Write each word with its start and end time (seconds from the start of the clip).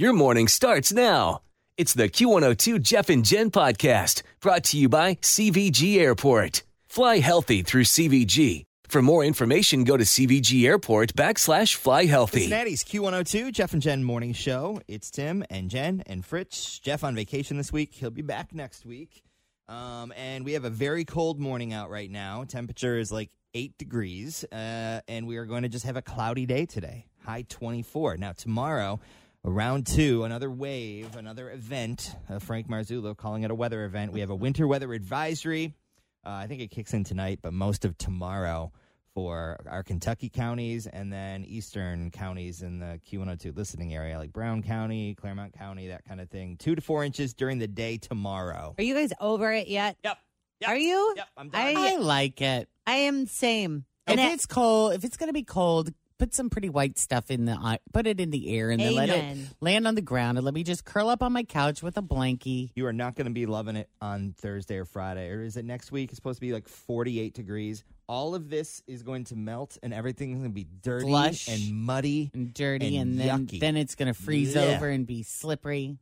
Your 0.00 0.14
morning 0.14 0.48
starts 0.48 0.94
now. 0.94 1.42
It's 1.76 1.92
the 1.92 2.08
Q102 2.08 2.80
Jeff 2.80 3.10
and 3.10 3.22
Jen 3.22 3.50
podcast 3.50 4.22
brought 4.40 4.64
to 4.64 4.78
you 4.78 4.88
by 4.88 5.16
CVG 5.16 5.98
Airport. 5.98 6.62
Fly 6.86 7.18
healthy 7.18 7.60
through 7.60 7.84
CVG. 7.84 8.64
For 8.88 9.02
more 9.02 9.22
information, 9.22 9.84
go 9.84 9.98
to 9.98 10.04
CVG 10.04 10.64
Airport 10.64 11.12
backslash 11.12 11.74
fly 11.74 12.06
healthy. 12.06 12.40
Cincinnati's 12.40 12.82
Q102, 12.82 13.52
Jeff 13.52 13.74
and 13.74 13.82
Jen 13.82 14.02
morning 14.02 14.32
show. 14.32 14.80
It's 14.88 15.10
Tim 15.10 15.44
and 15.50 15.68
Jen 15.68 16.02
and 16.06 16.24
Fritz. 16.24 16.78
Jeff 16.78 17.04
on 17.04 17.14
vacation 17.14 17.58
this 17.58 17.70
week. 17.70 17.92
He'll 17.92 18.08
be 18.08 18.22
back 18.22 18.54
next 18.54 18.86
week. 18.86 19.22
Um, 19.68 20.14
and 20.16 20.46
we 20.46 20.54
have 20.54 20.64
a 20.64 20.70
very 20.70 21.04
cold 21.04 21.38
morning 21.38 21.74
out 21.74 21.90
right 21.90 22.10
now. 22.10 22.44
Temperature 22.44 22.96
is 22.96 23.12
like 23.12 23.28
eight 23.52 23.76
degrees. 23.76 24.46
Uh, 24.50 25.02
and 25.08 25.26
we 25.26 25.36
are 25.36 25.44
going 25.44 25.64
to 25.64 25.68
just 25.68 25.84
have 25.84 25.98
a 25.98 26.02
cloudy 26.02 26.46
day 26.46 26.64
today. 26.64 27.04
High 27.22 27.42
24. 27.42 28.16
Now, 28.16 28.32
tomorrow, 28.32 28.98
round 29.44 29.86
two, 29.86 30.24
another 30.24 30.50
wave, 30.50 31.16
another 31.16 31.50
event. 31.50 32.14
Uh, 32.28 32.38
Frank 32.38 32.68
Marzullo 32.68 33.16
calling 33.16 33.42
it 33.42 33.50
a 33.50 33.54
weather 33.54 33.84
event. 33.84 34.12
We 34.12 34.20
have 34.20 34.30
a 34.30 34.34
winter 34.34 34.66
weather 34.66 34.92
advisory. 34.92 35.74
Uh, 36.24 36.30
I 36.30 36.46
think 36.46 36.60
it 36.60 36.70
kicks 36.70 36.92
in 36.92 37.04
tonight, 37.04 37.38
but 37.42 37.52
most 37.54 37.84
of 37.84 37.96
tomorrow 37.96 38.72
for 39.14 39.58
our 39.66 39.82
Kentucky 39.82 40.28
counties 40.28 40.86
and 40.86 41.12
then 41.12 41.44
eastern 41.44 42.10
counties 42.10 42.62
in 42.62 42.78
the 42.78 43.00
Q102 43.10 43.56
listening 43.56 43.94
area, 43.94 44.18
like 44.18 44.32
Brown 44.32 44.62
County, 44.62 45.14
Clermont 45.14 45.52
County, 45.54 45.88
that 45.88 46.04
kind 46.04 46.20
of 46.20 46.28
thing. 46.28 46.56
Two 46.58 46.74
to 46.74 46.80
four 46.82 47.02
inches 47.04 47.32
during 47.34 47.58
the 47.58 47.66
day 47.66 47.96
tomorrow. 47.96 48.74
Are 48.78 48.84
you 48.84 48.94
guys 48.94 49.12
over 49.20 49.52
it 49.52 49.66
yet? 49.68 49.96
Yep. 50.04 50.18
Yep. 50.60 50.70
Are 50.70 50.76
you? 50.76 51.14
Yep. 51.16 51.26
I'm 51.38 51.48
done. 51.48 51.60
I, 51.76 51.94
I 51.94 51.96
like 51.96 52.40
it. 52.42 52.68
I 52.86 52.96
am 52.96 53.26
same. 53.26 53.86
If 54.06 54.12
And 54.12 54.20
I- 54.20 54.30
it's 54.32 54.46
cold, 54.46 54.92
if 54.92 55.04
it's 55.04 55.16
going 55.16 55.28
to 55.28 55.32
be 55.34 55.42
cold, 55.42 55.90
put 56.20 56.34
some 56.34 56.50
pretty 56.50 56.68
white 56.68 56.98
stuff 56.98 57.30
in 57.30 57.46
the 57.46 57.52
eye, 57.54 57.78
put 57.94 58.06
it 58.06 58.20
in 58.20 58.30
the 58.30 58.54
air, 58.56 58.70
and 58.70 58.78
then 58.78 58.94
let 58.94 59.08
it 59.08 59.36
land 59.60 59.86
on 59.86 59.94
the 59.94 60.02
ground, 60.02 60.36
and 60.36 60.44
let 60.44 60.52
me 60.52 60.62
just 60.62 60.84
curl 60.84 61.08
up 61.08 61.22
on 61.22 61.32
my 61.32 61.42
couch 61.42 61.82
with 61.82 61.96
a 61.96 62.02
blankie. 62.02 62.70
You 62.76 62.86
are 62.86 62.92
not 62.92 63.14
going 63.16 63.24
to 63.26 63.32
be 63.32 63.46
loving 63.46 63.74
it 63.76 63.88
on 64.02 64.34
Thursday 64.36 64.76
or 64.76 64.84
Friday. 64.84 65.30
Or 65.30 65.42
is 65.42 65.56
it 65.56 65.64
next 65.64 65.90
week? 65.90 66.10
It's 66.10 66.16
supposed 66.16 66.36
to 66.36 66.40
be 66.42 66.52
like 66.52 66.68
48 66.68 67.32
degrees. 67.32 67.82
All 68.06 68.34
of 68.34 68.50
this 68.50 68.82
is 68.86 69.02
going 69.02 69.24
to 69.24 69.36
melt 69.36 69.78
and 69.82 69.94
everything's 69.94 70.38
going 70.40 70.50
to 70.50 70.54
be 70.54 70.66
dirty 70.82 71.06
Slush. 71.06 71.48
and 71.48 71.74
muddy. 71.74 72.30
And 72.34 72.52
dirty, 72.52 72.96
And 72.98 73.12
and, 73.12 73.20
then 73.20 73.46
yucky. 73.46 73.60
then 73.60 73.76
it's 73.78 73.94
going 73.94 74.12
to 74.12 74.20
freeze 74.20 74.54
Yeah. 74.54 74.62
over 74.76 74.88
and 74.88 75.06
be 75.06 75.22
slippery. 75.22 75.96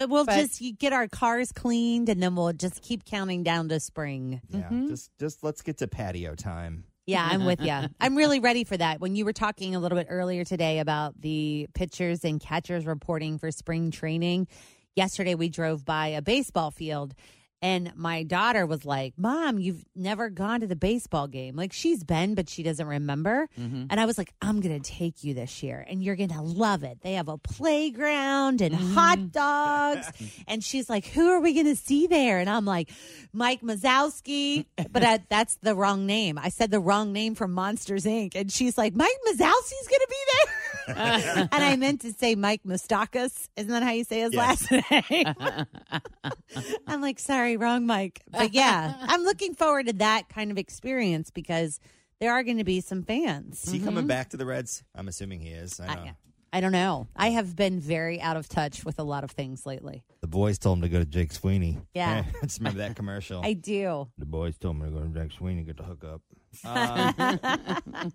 But 0.00 0.08
we'll 0.08 0.24
But- 0.24 0.36
just 0.48 0.78
get 0.78 0.92
our 0.94 1.06
cars 1.06 1.52
cleaned 1.52 2.08
and 2.08 2.20
then 2.22 2.34
we'll 2.34 2.54
just 2.54 2.80
keep 2.82 3.04
counting 3.04 3.42
down 3.44 3.68
to 3.68 3.78
spring. 3.78 4.40
Yeah, 4.48 4.60
Mm-hmm. 4.62 4.88
just 4.88 5.10
just 5.20 5.44
let's 5.44 5.60
get 5.62 5.78
to 5.78 5.86
patio 5.86 6.34
time. 6.34 6.84
Yeah, 7.10 7.28
I'm 7.28 7.44
with 7.44 7.60
you. 7.60 7.76
I'm 8.00 8.16
really 8.16 8.38
ready 8.40 8.64
for 8.64 8.76
that. 8.76 9.00
When 9.00 9.16
you 9.16 9.24
were 9.24 9.32
talking 9.32 9.74
a 9.74 9.80
little 9.80 9.98
bit 9.98 10.06
earlier 10.08 10.44
today 10.44 10.78
about 10.78 11.20
the 11.20 11.68
pitchers 11.74 12.24
and 12.24 12.40
catchers 12.40 12.86
reporting 12.86 13.38
for 13.38 13.50
spring 13.50 13.90
training, 13.90 14.46
yesterday 14.94 15.34
we 15.34 15.48
drove 15.48 15.84
by 15.84 16.08
a 16.08 16.22
baseball 16.22 16.70
field 16.70 17.14
and 17.62 17.92
my 17.94 18.22
daughter 18.22 18.64
was 18.64 18.84
like, 18.84 19.14
Mom, 19.18 19.58
you've 19.58 19.84
never 19.94 20.30
gone 20.30 20.60
to 20.60 20.66
the 20.66 20.76
baseball 20.76 21.26
game. 21.26 21.56
Like 21.56 21.72
she's 21.72 22.02
been, 22.02 22.34
but 22.34 22.48
she 22.48 22.62
doesn't 22.62 22.86
remember. 22.86 23.48
Mm-hmm. 23.58 23.86
And 23.90 24.00
I 24.00 24.06
was 24.06 24.16
like, 24.16 24.32
I'm 24.40 24.60
going 24.60 24.80
to 24.80 24.90
take 24.90 25.24
you 25.24 25.34
this 25.34 25.62
year 25.62 25.84
and 25.86 26.02
you're 26.02 26.16
going 26.16 26.30
to 26.30 26.40
love 26.40 26.84
it. 26.84 27.02
They 27.02 27.14
have 27.14 27.28
a 27.28 27.36
playground 27.36 28.62
and 28.62 28.74
mm-hmm. 28.74 28.94
hot 28.94 29.32
dogs. 29.32 30.10
and 30.48 30.64
she's 30.64 30.88
like, 30.88 31.06
Who 31.08 31.28
are 31.30 31.40
we 31.40 31.52
going 31.52 31.66
to 31.66 31.76
see 31.76 32.06
there? 32.06 32.38
And 32.38 32.48
I'm 32.48 32.64
like, 32.64 32.90
Mike 33.32 33.60
Wazowski. 33.60 34.64
But 34.90 35.04
I, 35.04 35.20
that's 35.28 35.56
the 35.56 35.74
wrong 35.74 36.06
name. 36.06 36.38
I 36.38 36.48
said 36.48 36.70
the 36.70 36.80
wrong 36.80 37.12
name 37.12 37.34
from 37.34 37.52
Monsters 37.52 38.04
Inc. 38.04 38.34
And 38.34 38.50
she's 38.50 38.78
like, 38.78 38.94
Mike 38.94 39.08
Wazowski's 39.28 39.38
going 39.38 40.00
to 40.00 40.08
be 40.08 40.16
there. 40.32 40.54
and 40.88 41.48
I 41.52 41.76
meant 41.76 42.00
to 42.02 42.12
say 42.12 42.34
Mike 42.34 42.62
Moustakas. 42.66 43.48
Isn't 43.56 43.70
that 43.70 43.82
how 43.82 43.92
you 43.92 44.04
say 44.04 44.20
his 44.20 44.32
Yes. 44.32 44.70
last 44.70 45.10
name? 45.10 45.34
I'm 46.86 47.00
like, 47.00 47.18
sorry, 47.18 47.56
wrong 47.56 47.86
Mike. 47.86 48.22
But 48.30 48.54
yeah, 48.54 48.94
I'm 49.00 49.22
looking 49.22 49.54
forward 49.54 49.86
to 49.86 49.92
that 49.94 50.28
kind 50.28 50.50
of 50.50 50.58
experience 50.58 51.30
because 51.30 51.80
there 52.20 52.32
are 52.32 52.42
going 52.42 52.58
to 52.58 52.64
be 52.64 52.80
some 52.80 53.02
fans. 53.02 53.64
Is 53.64 53.72
he 53.72 53.80
coming 53.80 54.06
back 54.06 54.30
to 54.30 54.36
the 54.36 54.46
Reds? 54.46 54.82
I'm 54.94 55.08
assuming 55.08 55.40
he 55.40 55.48
is. 55.50 55.80
I 55.80 55.86
know. 55.86 55.92
Mm-hmm. 55.92 56.08
I, 56.08 56.14
I 56.52 56.60
don't 56.60 56.72
know. 56.72 57.06
I 57.14 57.28
have 57.28 57.54
been 57.54 57.78
very 57.78 58.20
out 58.20 58.36
of 58.36 58.48
touch 58.48 58.84
with 58.84 58.98
a 58.98 59.04
lot 59.04 59.22
of 59.22 59.30
things 59.30 59.64
lately. 59.66 60.02
The 60.20 60.26
boys 60.26 60.58
told 60.58 60.78
him 60.78 60.82
to 60.82 60.88
go 60.88 60.98
to 60.98 61.04
Jake 61.04 61.32
Sweeney. 61.32 61.78
Yeah. 61.94 62.24
just 62.42 62.58
remember 62.58 62.78
that 62.80 62.96
commercial. 62.96 63.40
I 63.44 63.52
do. 63.52 64.08
the 64.18 64.26
boys 64.26 64.58
told 64.58 64.78
me 64.78 64.86
to 64.86 64.90
go 64.90 65.00
to 65.00 65.08
Jake 65.08 65.32
Sweeney 65.32 65.62
get 65.62 65.76
the 65.76 65.84
hook 65.84 66.04
up. 66.04 66.22
Um, 66.64 68.12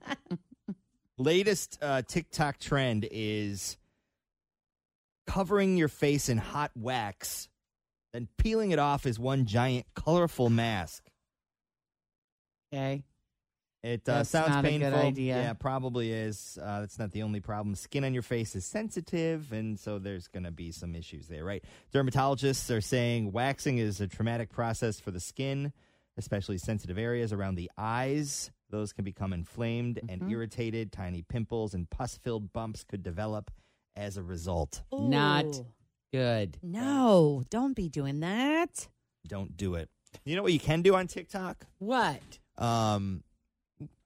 latest 1.17 1.77
uh, 1.81 2.01
TikTok 2.01 2.59
trend 2.59 3.07
is 3.09 3.77
covering 5.27 5.77
your 5.77 5.87
face 5.87 6.29
in 6.29 6.37
hot 6.37 6.71
wax, 6.75 7.49
then 8.13 8.27
peeling 8.37 8.71
it 8.71 8.79
off 8.79 9.05
as 9.05 9.19
one 9.19 9.45
giant 9.45 9.85
colorful 9.95 10.49
mask. 10.49 11.03
Okay. 12.73 13.03
It 13.85 14.09
uh, 14.09 14.23
sounds 14.23 14.49
not 14.49 14.65
a 14.65 14.71
good 14.71 14.81
painful. 14.81 14.99
idea. 14.99 15.37
Yeah, 15.37 15.53
probably 15.53 16.11
is. 16.11 16.57
Uh, 16.59 16.79
that's 16.79 16.97
not 16.97 17.11
the 17.11 17.21
only 17.21 17.39
problem. 17.39 17.75
Skin 17.75 18.03
on 18.03 18.15
your 18.15 18.23
face 18.23 18.55
is 18.55 18.65
sensitive, 18.65 19.51
and 19.51 19.79
so 19.79 19.99
there's 19.99 20.27
going 20.27 20.43
to 20.45 20.51
be 20.51 20.71
some 20.71 20.95
issues 20.95 21.27
there, 21.27 21.45
right? 21.45 21.63
Dermatologists 21.93 22.75
are 22.75 22.81
saying 22.81 23.31
waxing 23.31 23.77
is 23.77 24.01
a 24.01 24.07
traumatic 24.07 24.49
process 24.51 24.99
for 24.99 25.11
the 25.11 25.19
skin, 25.19 25.71
especially 26.17 26.57
sensitive 26.57 26.97
areas 26.97 27.31
around 27.31 27.55
the 27.55 27.69
eyes. 27.77 28.49
Those 28.69 28.93
can 28.93 29.03
become 29.05 29.31
inflamed 29.33 29.97
Mm-hmm. 30.03 30.23
and 30.23 30.31
irritated. 30.31 30.91
Tiny 30.91 31.21
pimples 31.21 31.73
and 31.73 31.89
pus 31.89 32.17
filled 32.17 32.51
bumps 32.53 32.83
could 32.83 33.03
develop 33.03 33.51
as 33.95 34.17
a 34.17 34.23
result. 34.23 34.81
Not 34.91 35.45
good. 36.11 36.57
No, 36.63 37.43
don't 37.49 37.75
be 37.75 37.89
doing 37.89 38.19
that. 38.21 38.87
Don't 39.27 39.55
do 39.55 39.75
it. 39.75 39.89
You 40.23 40.35
know 40.35 40.43
what 40.43 40.53
you 40.53 40.59
can 40.59 40.81
do 40.81 40.95
on 40.95 41.07
TikTok? 41.07 41.65
What? 41.79 42.21
Um, 42.57 43.23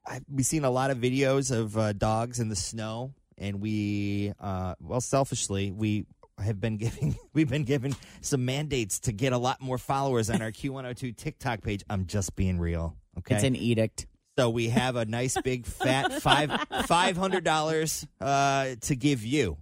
I, 0.08 0.22
we've 0.32 0.46
seen 0.46 0.64
a 0.64 0.70
lot 0.72 0.92
of 0.92 0.98
videos 0.98 1.56
of 1.56 1.78
uh, 1.78 1.94
dogs 1.94 2.40
in 2.40 2.50
the 2.50 2.56
snow, 2.56 3.14
and 3.38 3.62
we, 3.62 4.34
uh, 4.40 4.76
well, 4.82 5.02
selfishly, 5.02 5.72
we 5.72 6.06
have 6.44 6.60
been 6.60 6.78
giving 6.78 7.16
we've 7.34 7.50
been 7.50 7.64
given 7.66 7.96
some 8.22 8.46
mandates 8.46 9.00
to 9.02 9.12
get 9.12 9.34
a 9.34 9.38
lot 9.38 9.62
more 9.62 9.78
followers 9.78 10.30
on 10.30 10.42
our 10.42 10.52
Q102 10.52 11.16
TikTok 11.16 11.62
page. 11.62 11.84
I'm 11.90 12.06
just 12.08 12.36
being 12.36 12.60
real. 12.60 12.96
Okay, 13.20 13.36
It's 13.36 13.44
an 13.44 13.56
edict. 13.56 14.08
So 14.40 14.50
we 14.50 14.70
have 14.70 14.96
a 14.96 15.06
nice 15.06 15.36
big 15.44 15.66
fat 15.66 16.22
five 16.22 16.52
five 16.86 17.18
hundred 17.18 17.44
dollars 17.44 18.08
uh, 18.22 18.76
to 18.82 18.96
give 18.96 19.24
you. 19.26 19.58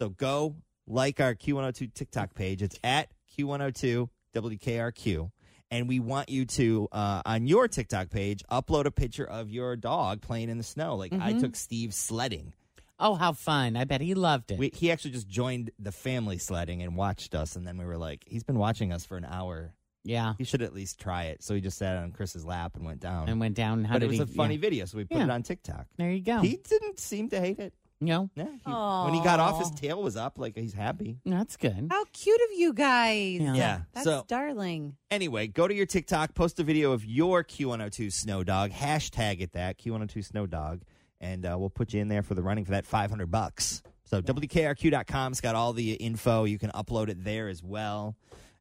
So 0.00 0.08
go 0.08 0.56
like 0.86 1.20
our 1.20 1.34
Q102 1.34 1.92
TikTok 1.92 2.34
page. 2.34 2.62
It's 2.62 2.78
at 2.82 3.10
Q102 3.36 4.08
WKRQ. 4.34 5.30
And 5.70 5.86
we 5.86 6.00
want 6.00 6.30
you 6.30 6.46
to, 6.46 6.88
uh, 6.92 7.20
on 7.26 7.46
your 7.46 7.68
TikTok 7.68 8.08
page, 8.08 8.42
upload 8.50 8.86
a 8.86 8.90
picture 8.90 9.26
of 9.26 9.50
your 9.50 9.76
dog 9.76 10.22
playing 10.22 10.48
in 10.48 10.56
the 10.56 10.64
snow. 10.64 10.96
Like 10.96 11.12
I 11.12 11.34
Mhm. 11.34 11.40
took 11.40 11.56
Steve 11.56 11.92
sledding. 11.92 12.54
Oh, 12.98 13.14
how 13.16 13.32
fun. 13.32 13.76
I 13.76 13.84
bet 13.84 14.00
he 14.00 14.14
loved 14.14 14.50
it. 14.50 14.58
We, 14.58 14.70
he 14.74 14.90
actually 14.90 15.10
just 15.10 15.28
joined 15.28 15.70
the 15.78 15.92
family 15.92 16.38
sledding 16.38 16.82
and 16.82 16.96
watched 16.96 17.34
us. 17.34 17.54
And 17.54 17.66
then 17.66 17.76
we 17.76 17.84
were 17.84 17.98
like, 17.98 18.24
he's 18.26 18.42
been 18.44 18.58
watching 18.58 18.92
us 18.92 19.04
for 19.04 19.18
an 19.18 19.26
hour. 19.26 19.74
Yeah. 20.08 20.34
He 20.38 20.44
should 20.44 20.62
at 20.62 20.72
least 20.74 20.98
try 20.98 21.24
it. 21.24 21.42
So 21.42 21.54
he 21.54 21.60
just 21.60 21.78
sat 21.78 21.96
on 21.96 22.12
Chris's 22.12 22.44
lap 22.44 22.76
and 22.76 22.84
went 22.84 23.00
down. 23.00 23.28
And 23.28 23.38
went 23.38 23.54
down. 23.54 23.84
How 23.84 23.94
but 23.94 24.00
did 24.00 24.06
it 24.06 24.18
was 24.18 24.28
he, 24.28 24.34
a 24.34 24.36
funny 24.36 24.54
yeah. 24.54 24.60
video, 24.60 24.84
so 24.86 24.96
we 24.98 25.04
put 25.04 25.18
Yeah. 25.18 25.24
it 25.24 25.30
on 25.30 25.42
TikTok. 25.42 25.86
There 25.96 26.10
you 26.10 26.22
go. 26.22 26.40
He 26.40 26.56
didn't 26.56 26.98
seem 26.98 27.28
to 27.30 27.38
hate 27.40 27.58
it. 27.58 27.74
no, 28.00 28.30
Yeah, 28.36 28.44
he- 28.44 29.04
when 29.04 29.14
he 29.14 29.22
got 29.22 29.40
off, 29.40 29.58
his 29.58 29.70
Aw. 29.72 29.74
tail 29.74 30.02
was 30.02 30.16
up, 30.16 30.38
like 30.38 30.56
he's 30.56 30.72
happy. 30.72 31.18
that's 31.26 31.56
good. 31.56 31.88
How 31.90 32.04
cute 32.12 32.40
of 32.50 32.56
you 32.58 32.72
guys. 32.72 33.40
Yeah. 33.40 33.54
Yeah. 33.54 33.80
That's 33.92 34.04
so 34.04 34.24
darling. 34.28 34.96
anyway, 35.10 35.46
go 35.48 35.66
to 35.68 35.74
your 35.74 35.86
TikTok, 35.86 36.34
post 36.34 36.58
a 36.60 36.62
video 36.62 36.92
of 36.92 37.04
your 37.04 37.42
Q102 37.44 38.12
snow 38.12 38.44
dog, 38.44 38.70
hashtag 38.70 39.40
it 39.40 39.52
that 39.52 39.78
Q102 39.78 40.24
snow 40.24 40.46
dog, 40.46 40.82
and 41.20 41.44
uh, 41.44 41.56
we'll 41.58 41.70
put 41.70 41.92
you 41.92 42.00
in 42.00 42.08
there 42.08 42.22
for 42.22 42.34
the 42.34 42.42
running 42.42 42.64
for 42.64 42.70
that 42.70 42.86
500 42.86 43.30
bucks. 43.30 43.82
So 44.04 44.22
WKRQ.com's 44.22 45.40
got 45.40 45.54
all 45.54 45.72
the 45.72 45.92
info. 45.94 46.44
You 46.44 46.58
can 46.58 46.70
upload 46.70 47.08
it 47.08 47.22
there 47.24 47.48
as 47.48 47.62
well. 47.62 48.16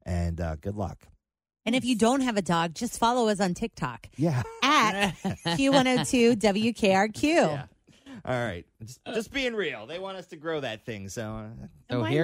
And 0.05 0.41
uh, 0.41 0.55
good 0.57 0.75
luck. 0.75 0.97
And 1.67 1.75
if 1.75 1.83
you 1.85 1.95
don't 1.95 2.21
have 2.21 2.37
a 2.37 2.41
dog, 2.41 2.73
just 2.73 2.97
follow 2.97 3.27
us 3.27 3.41
on 3.41 3.53
TikTok 3.53 4.07
Yeah. 4.15 4.41
at 4.63 5.11
Q102 5.45 6.37
WKRQ. 6.37 7.23
Yeah. 7.23 7.65
All 8.23 8.33
right. 8.33 8.65
Just, 8.81 9.01
just 9.13 9.33
being 9.33 9.53
real. 9.53 9.85
They 9.85 9.99
want 9.99 10.15
us 10.17 10.27
to 10.27 10.37
grow 10.37 10.61
that 10.61 10.85
thing. 10.85 11.09
So 11.09 11.29
uh. 11.29 11.47
oh, 11.89 12.03
here, 12.03 12.23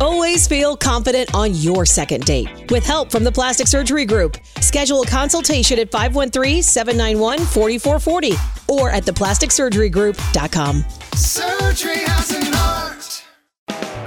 Always 0.00 0.48
feel 0.48 0.76
confident 0.76 1.32
on 1.32 1.54
your 1.54 1.86
second 1.86 2.24
date. 2.24 2.72
With 2.72 2.84
help 2.84 3.12
from 3.12 3.22
the 3.22 3.30
Plastic 3.30 3.68
Surgery 3.68 4.04
Group, 4.04 4.36
schedule 4.60 5.02
a 5.02 5.06
consultation 5.06 5.78
at 5.78 5.92
513-791-4440 5.92 8.68
or 8.68 8.90
at 8.90 9.04
theplasticsurgerygroup.com. 9.04 10.84
Surgery 11.14 11.98
has 11.98 12.32
an 12.32 12.52
art. 12.52 12.83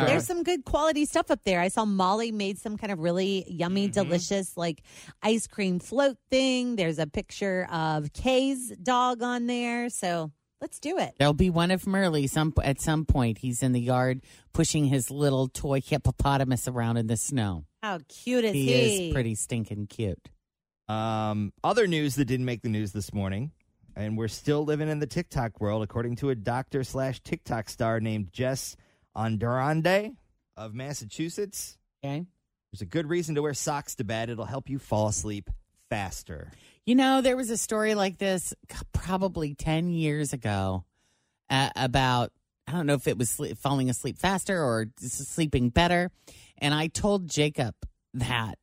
Here 0.00 0.04
we 0.04 0.08
Yeah, 0.08 0.14
there's 0.14 0.26
some 0.26 0.42
good 0.42 0.64
quality 0.64 1.04
stuff 1.04 1.30
up 1.30 1.40
there. 1.44 1.60
I 1.60 1.68
saw 1.68 1.84
Molly 1.84 2.32
made 2.32 2.58
some 2.58 2.76
kind 2.76 2.92
of 2.92 2.98
really 3.00 3.44
yummy, 3.48 3.88
Mm-hmm. 3.88 4.02
delicious 4.08 4.56
like 4.56 4.82
ice 5.22 5.46
cream 5.46 5.78
float 5.78 6.16
thing. 6.30 6.76
There's 6.76 6.98
a 6.98 7.06
picture 7.06 7.66
of 7.72 8.12
Kay's 8.12 8.70
dog 8.82 9.22
on 9.22 9.46
there. 9.46 9.88
So 9.90 10.32
let's 10.60 10.78
do 10.80 10.98
it. 10.98 11.14
there'll 11.18 11.32
be 11.34 11.50
one 11.50 11.70
of 11.70 11.86
Merle 11.86 12.26
some 12.28 12.52
at 12.62 12.80
some 12.80 13.04
point. 13.04 13.38
He's 13.38 13.62
in 13.62 13.72
the 13.72 13.80
yard 13.80 14.22
pushing 14.52 14.84
his 14.86 15.10
little 15.10 15.48
toy 15.48 15.80
hippopotamus 15.80 16.66
around 16.68 16.96
in 16.96 17.06
the 17.06 17.16
snow. 17.16 17.64
How 17.82 18.00
cute 18.08 18.44
is 18.44 18.52
He 18.54 18.66
he? 18.72 19.06
is 19.08 19.12
pretty 19.12 19.34
stinking 19.36 19.86
cute. 19.86 20.18
Um, 20.88 21.52
other 21.62 21.86
news 21.86 22.16
that 22.16 22.24
didn't 22.24 22.46
make 22.46 22.62
the 22.62 22.68
news 22.68 22.92
this 22.92 23.12
morning, 23.12 23.52
and 23.94 24.16
we're 24.16 24.26
still 24.28 24.64
living 24.64 24.88
in 24.88 24.98
the 25.00 25.06
TikTok 25.06 25.60
world, 25.60 25.82
according 25.82 26.16
to 26.16 26.30
a 26.30 26.34
doctor 26.34 26.82
slash 26.82 27.20
TikTok 27.20 27.68
star 27.68 28.00
named 28.00 28.32
Jess 28.32 28.74
Andrade 29.18 30.16
of 30.56 30.74
Massachusetts. 30.74 31.76
Okay. 32.04 32.26
There's 32.72 32.82
a 32.82 32.86
good 32.86 33.08
reason 33.08 33.34
to 33.34 33.42
wear 33.42 33.54
socks 33.54 33.94
to 33.96 34.04
bed. 34.04 34.30
It'll 34.30 34.44
help 34.44 34.68
you 34.68 34.78
fall 34.78 35.08
asleep 35.08 35.50
faster. 35.88 36.52
You 36.84 36.94
know, 36.94 37.20
there 37.20 37.36
was 37.36 37.50
a 37.50 37.56
story 37.56 37.94
like 37.94 38.18
this 38.18 38.54
probably 38.92 39.54
10 39.54 39.90
years 39.90 40.32
ago 40.32 40.84
uh, 41.50 41.70
about, 41.76 42.32
I 42.66 42.72
don't 42.72 42.86
know 42.86 42.94
if 42.94 43.08
it 43.08 43.18
was 43.18 43.30
sleep, 43.30 43.58
falling 43.58 43.90
asleep 43.90 44.18
faster 44.18 44.62
or 44.62 44.86
sleeping 44.98 45.70
better. 45.70 46.10
And 46.58 46.74
I 46.74 46.88
told 46.88 47.28
Jacob 47.28 47.74
that. 48.14 48.58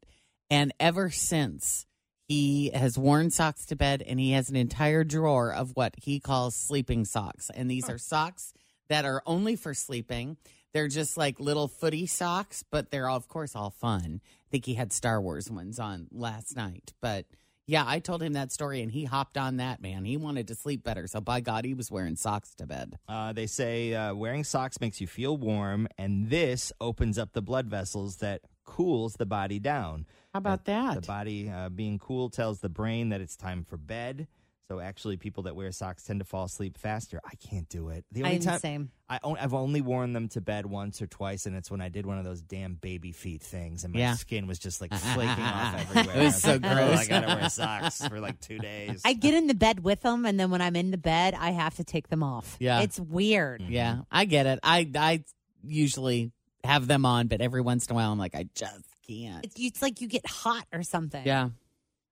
And 0.49 0.71
ever 0.79 1.09
since, 1.09 1.87
he 2.27 2.71
has 2.73 2.97
worn 2.97 3.29
socks 3.31 3.65
to 3.67 3.75
bed 3.75 4.03
and 4.05 4.19
he 4.19 4.31
has 4.31 4.49
an 4.49 4.55
entire 4.55 5.03
drawer 5.03 5.51
of 5.51 5.71
what 5.75 5.93
he 5.97 6.19
calls 6.19 6.55
sleeping 6.55 7.05
socks. 7.05 7.49
And 7.53 7.69
these 7.69 7.89
are 7.89 7.97
socks 7.97 8.53
that 8.89 9.05
are 9.05 9.21
only 9.25 9.55
for 9.55 9.73
sleeping. 9.73 10.37
They're 10.73 10.87
just 10.87 11.17
like 11.17 11.39
little 11.39 11.67
footy 11.67 12.05
socks, 12.05 12.63
but 12.69 12.91
they're, 12.91 13.07
all, 13.07 13.15
of 13.15 13.27
course, 13.27 13.55
all 13.55 13.69
fun. 13.69 14.21
I 14.23 14.47
think 14.51 14.65
he 14.65 14.73
had 14.73 14.91
Star 14.91 15.21
Wars 15.21 15.49
ones 15.49 15.79
on 15.79 16.07
last 16.11 16.55
night. 16.55 16.93
But 17.01 17.25
yeah, 17.67 17.83
I 17.87 17.99
told 17.99 18.21
him 18.21 18.33
that 18.33 18.51
story 18.51 18.81
and 18.81 18.91
he 18.91 19.05
hopped 19.05 19.37
on 19.37 19.57
that, 19.57 19.81
man. 19.81 20.05
He 20.05 20.17
wanted 20.17 20.49
to 20.49 20.55
sleep 20.55 20.83
better. 20.83 21.07
So 21.07 21.21
by 21.21 21.39
God, 21.39 21.65
he 21.65 21.73
was 21.73 21.89
wearing 21.89 22.15
socks 22.15 22.53
to 22.55 22.67
bed. 22.67 22.99
Uh, 23.07 23.33
they 23.33 23.47
say 23.47 23.93
uh, 23.93 24.13
wearing 24.13 24.43
socks 24.43 24.79
makes 24.79 25.01
you 25.01 25.07
feel 25.07 25.37
warm, 25.37 25.87
and 25.97 26.29
this 26.29 26.71
opens 26.79 27.17
up 27.17 27.33
the 27.33 27.41
blood 27.41 27.67
vessels 27.67 28.17
that 28.17 28.41
cools 28.65 29.13
the 29.13 29.25
body 29.25 29.59
down. 29.59 30.05
How 30.33 30.39
about 30.39 30.65
that? 30.65 30.95
The 30.95 31.07
body 31.07 31.49
uh, 31.49 31.69
being 31.69 31.97
cool 31.97 32.29
tells 32.29 32.59
the 32.59 32.69
brain 32.69 33.09
that 33.09 33.21
it's 33.21 33.37
time 33.37 33.63
for 33.63 33.77
bed. 33.77 34.27
So 34.67 34.79
actually, 34.79 35.17
people 35.17 35.43
that 35.43 35.55
wear 35.55 35.71
socks 35.71 36.03
tend 36.03 36.21
to 36.21 36.25
fall 36.25 36.45
asleep 36.45 36.75
faster. 36.79 37.21
I 37.23 37.35
can't 37.35 37.69
do 37.69 37.89
it. 37.89 38.03
The 38.11 38.23
only 38.23 38.35
I'm 38.35 38.39
the 38.39 38.45
time 38.47 38.59
same. 38.59 38.89
I 39.07 39.19
on- 39.23 39.37
I've 39.37 39.53
only 39.53 39.79
worn 39.81 40.13
them 40.13 40.27
to 40.29 40.41
bed 40.41 40.65
once 40.65 41.03
or 41.03 41.07
twice, 41.07 41.45
and 41.45 41.55
it's 41.55 41.69
when 41.69 41.81
I 41.81 41.89
did 41.89 42.07
one 42.07 42.17
of 42.17 42.23
those 42.23 42.41
damn 42.41 42.73
baby 42.73 43.11
feet 43.11 43.43
things, 43.43 43.83
and 43.83 43.93
my 43.93 43.99
Yeah. 43.99 44.15
skin 44.15 44.47
was 44.47 44.57
just 44.57 44.81
like 44.81 44.91
flaking 45.13 45.43
off 45.43 45.79
everywhere. 45.91 46.17
It 46.17 46.23
was 46.25 46.41
so 46.41 46.53
I 46.53 46.53
like, 46.53 46.65
"Oh, 46.65 46.73
gross." 46.87 46.99
I 46.99 47.05
gotta 47.05 47.27
wear 47.27 47.49
socks 47.49 48.07
for 48.07 48.19
like 48.19 48.39
two 48.41 48.57
days. 48.57 49.03
I 49.05 49.13
get 49.13 49.35
in 49.35 49.45
the 49.45 49.53
bed 49.53 49.83
with 49.83 50.01
them, 50.01 50.25
and 50.25 50.39
then 50.39 50.49
when 50.49 50.61
I'm 50.63 50.75
in 50.75 50.89
the 50.89 50.97
bed, 50.97 51.35
I 51.35 51.51
have 51.51 51.75
to 51.75 51.83
take 51.83 52.07
them 52.09 52.23
off. 52.23 52.57
Yeah. 52.59 52.81
It's 52.81 52.99
weird. 52.99 53.61
Mm-hmm. 53.61 53.71
Yeah, 53.71 53.99
I 54.11 54.25
get 54.25 54.47
it. 54.47 54.59
I, 54.63 54.89
I 54.97 55.23
usually 55.63 56.31
have 56.63 56.87
them 56.87 57.05
on, 57.05 57.27
but 57.27 57.41
every 57.41 57.61
once 57.61 57.85
in 57.85 57.91
a 57.91 57.95
while, 57.95 58.11
I'm 58.11 58.17
like, 58.17 58.33
I 58.35 58.47
just 58.55 58.83
can't. 59.07 59.45
It's, 59.45 59.55
it's 59.59 59.81
like 59.83 60.01
you 60.01 60.07
get 60.07 60.25
hot 60.27 60.65
or 60.73 60.81
something. 60.83 61.23
Yeah. 61.25 61.49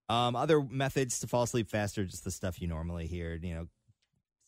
Um, 0.08 0.36
other 0.36 0.60
methods 0.62 1.20
to 1.20 1.26
fall 1.26 1.44
asleep 1.44 1.68
faster, 1.70 2.04
just 2.04 2.24
the 2.24 2.30
stuff 2.30 2.60
you 2.60 2.68
normally 2.68 3.06
hear. 3.06 3.38
You 3.42 3.54
know, 3.54 3.66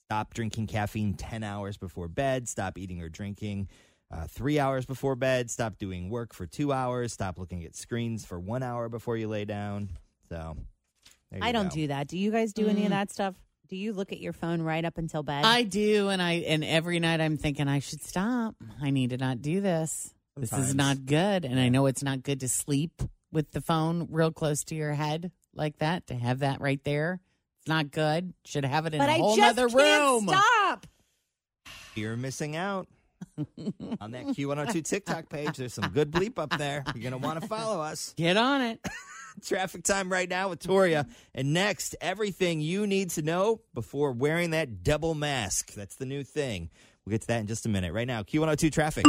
stop 0.09 0.35
drinking 0.35 0.67
caffeine 0.67 1.15
10 1.15 1.43
hours 1.43 1.77
before 1.79 2.09
bed, 2.09 2.49
stop 2.49 2.77
eating 2.79 3.01
or 3.03 3.09
drinking 3.09 3.69
uh, 4.11 4.27
three 4.29 4.59
hours 4.59 4.87
before 4.87 5.17
bed, 5.17 5.51
stop 5.51 5.79
doing 5.79 6.11
work 6.11 6.33
for 6.33 6.47
two 6.47 6.73
hours, 6.73 7.13
stop 7.13 7.39
looking 7.39 7.65
at 7.65 7.75
screens 7.75 8.25
for 8.25 8.39
one 8.39 8.63
hour 8.63 8.89
before 8.89 9.17
you 9.17 9.27
lay 9.29 9.45
down. 9.45 9.89
So, 10.29 10.57
there 11.33 11.41
I 11.43 11.53
don't 11.53 11.69
go. 11.71 11.75
do 11.75 11.87
that. 11.89 12.07
Do 12.07 12.17
you 12.19 12.31
guys 12.31 12.53
do 12.53 12.69
any 12.69 12.83
of 12.85 12.89
Mm. 12.89 12.91
that 12.91 13.11
stuff? 13.11 13.35
Do 13.69 13.75
you 13.77 13.93
look 13.93 14.13
at 14.13 14.21
your 14.21 14.33
phone 14.33 14.63
right 14.63 14.85
up 14.85 14.97
until 14.97 15.25
bed? 15.25 15.45
I 15.45 15.65
do, 15.65 16.09
and 16.09 16.23
I 16.23 16.35
and 16.35 16.63
every 16.63 17.01
night 17.01 17.21
I'm 17.21 17.37
thinking 17.37 17.67
I 17.67 17.81
should 17.81 18.01
stop. 18.01 18.55
I 18.81 18.91
need 18.91 19.11
to 19.11 19.17
not 19.17 19.43
do 19.43 19.61
this. 19.61 20.15
This 20.37 20.53
is 20.53 20.73
not 20.75 21.05
good, 21.07 21.45
and 21.45 21.59
I 21.59 21.69
know 21.69 21.87
it's 21.87 22.03
not 22.05 22.23
good 22.23 22.39
to 22.41 22.49
sleep 22.49 23.03
with 23.33 23.51
the 23.51 23.61
phone 23.61 24.07
real 24.11 24.31
close 24.31 24.63
to 24.65 24.77
your 24.77 24.93
head 24.93 25.33
like 25.57 25.79
that. 25.79 26.07
To 26.09 26.15
have 26.15 26.41
that 26.41 26.61
right 26.61 26.83
there, 26.85 27.21
it's 27.61 27.69
not 27.69 27.91
good. 27.91 28.33
Should 28.45 28.65
have 28.65 28.87
it 28.87 28.95
in 28.95 28.99
but 28.99 29.09
a 29.09 29.13
I 29.13 29.19
whole 29.19 29.37
just 29.37 29.59
other 29.59 29.69
can't 29.69 30.03
room. 30.03 30.29
stop. 30.29 30.87
You're 31.95 32.17
missing 32.17 32.57
out. 32.57 32.89
On 34.01 34.11
that 34.13 34.27
Q102 34.27 34.85
TikTok 34.85 35.29
page, 35.31 35.57
there's 35.57 35.73
some 35.75 35.89
good 35.91 36.11
bleep 36.11 36.39
up 36.39 36.57
there. 36.59 36.85
You're 36.95 37.11
going 37.11 37.21
to 37.21 37.27
want 37.27 37.41
to 37.41 37.49
follow 37.49 37.81
us. 37.81 38.13
Get 38.17 38.37
on 38.37 38.61
it. 38.61 38.81
Traffic 39.45 39.83
time 39.85 40.11
right 40.11 40.29
now 40.29 40.49
with 40.51 40.61
Toria. 40.61 41.07
And 41.35 41.53
next, 41.53 41.97
everything 42.01 42.61
you 42.61 42.87
need 42.87 43.11
to 43.11 43.23
know 43.23 43.61
before 43.75 44.13
wearing 44.13 44.51
that 44.51 44.83
double 44.83 45.15
mask. 45.15 45.73
That's 45.75 45.97
the 45.97 46.07
new 46.07 46.25
thing. 46.25 46.71
We'll 47.05 47.13
get 47.13 47.23
to 47.23 47.27
that 47.29 47.41
in 47.41 47.47
just 47.47 47.65
a 47.67 47.69
minute. 47.69 47.93
Right 47.93 48.07
now, 48.07 48.23
Q102 48.23 48.73
traffic. 48.73 49.05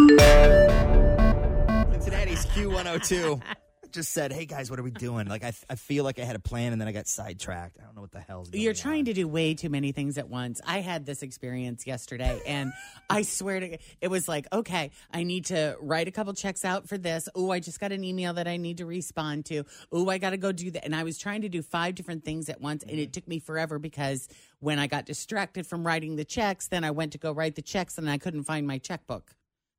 Cincinnati's 1.92 2.46
Q102. 2.48 3.42
Just 3.92 4.14
said, 4.14 4.32
hey 4.32 4.46
guys, 4.46 4.70
what 4.70 4.80
are 4.80 4.84
we 4.84 4.92
doing? 4.92 5.28
Like, 5.28 5.44
I, 5.44 5.54
I 5.70 5.76
feel 5.76 6.04
like 6.04 6.20
I 6.20 6.24
had 6.24 6.36
a 6.36 6.40
plan 6.40 6.72
and 6.72 6.82
then 6.82 6.88
I 6.88 6.92
got 6.92 7.08
sidetracked. 7.08 7.78
I 7.80 7.84
don't 7.84 7.96
know 7.96 8.02
what 8.02 8.12
the 8.12 8.20
hell's 8.20 8.50
going 8.50 8.62
You're 8.62 8.72
on. 8.72 8.76
trying 8.76 9.06
to 9.06 9.14
do 9.14 9.28
way 9.28 9.54
too 9.54 9.70
many 9.70 9.92
things 9.92 10.18
at 10.18 10.30
once. 10.30 10.62
I 10.66 10.80
had 10.80 11.06
this 11.06 11.24
experience 11.24 11.88
yesterday, 11.88 12.42
and 12.46 12.72
I 13.10 13.22
swear 13.22 13.60
to 13.60 13.78
it 14.02 14.08
was 14.10 14.28
like, 14.28 14.48
okay, 14.52 14.92
I 15.12 15.24
need 15.24 15.46
to 15.46 15.78
write 15.82 16.08
a 16.08 16.12
couple 16.12 16.34
checks 16.34 16.66
out 16.66 16.88
for 16.88 16.98
this. 16.98 17.30
Oh, 17.36 17.52
I 17.52 17.60
just 17.60 17.80
got 17.80 17.92
an 17.92 18.04
email 18.04 18.34
that 18.34 18.48
I 18.48 18.58
need 18.58 18.78
to 18.78 18.86
respond 18.86 19.46
to. 19.46 19.64
Oh, 19.92 20.10
I 20.10 20.18
got 20.18 20.32
to 20.32 20.38
go 20.38 20.52
do 20.52 20.72
that. 20.72 20.86
And 20.86 20.96
I 20.96 21.04
was 21.04 21.18
trying 21.18 21.42
to 21.42 21.50
do 21.50 21.62
five 21.62 21.96
different 21.96 22.24
things 22.24 22.50
at 22.50 22.62
once, 22.62 22.84
and 22.84 22.94
it 22.94 22.96
mm-hmm. 22.96 23.12
took 23.12 23.28
me 23.28 23.40
forever 23.40 23.80
because 23.80 24.28
when 24.60 24.80
I 24.80 24.88
got 24.88 25.06
distracted 25.06 25.68
from 25.68 25.86
writing 25.86 26.16
the 26.16 26.26
checks, 26.26 26.68
then 26.68 26.84
I 26.84 26.92
went 26.92 27.12
to 27.14 27.18
go 27.18 27.32
write 27.32 27.56
the 27.56 27.62
checks, 27.62 27.98
and 27.98 28.10
I 28.10 28.18
couldn't 28.18 28.44
find 28.44 28.68
my 28.68 28.78
checkbook 28.78 29.36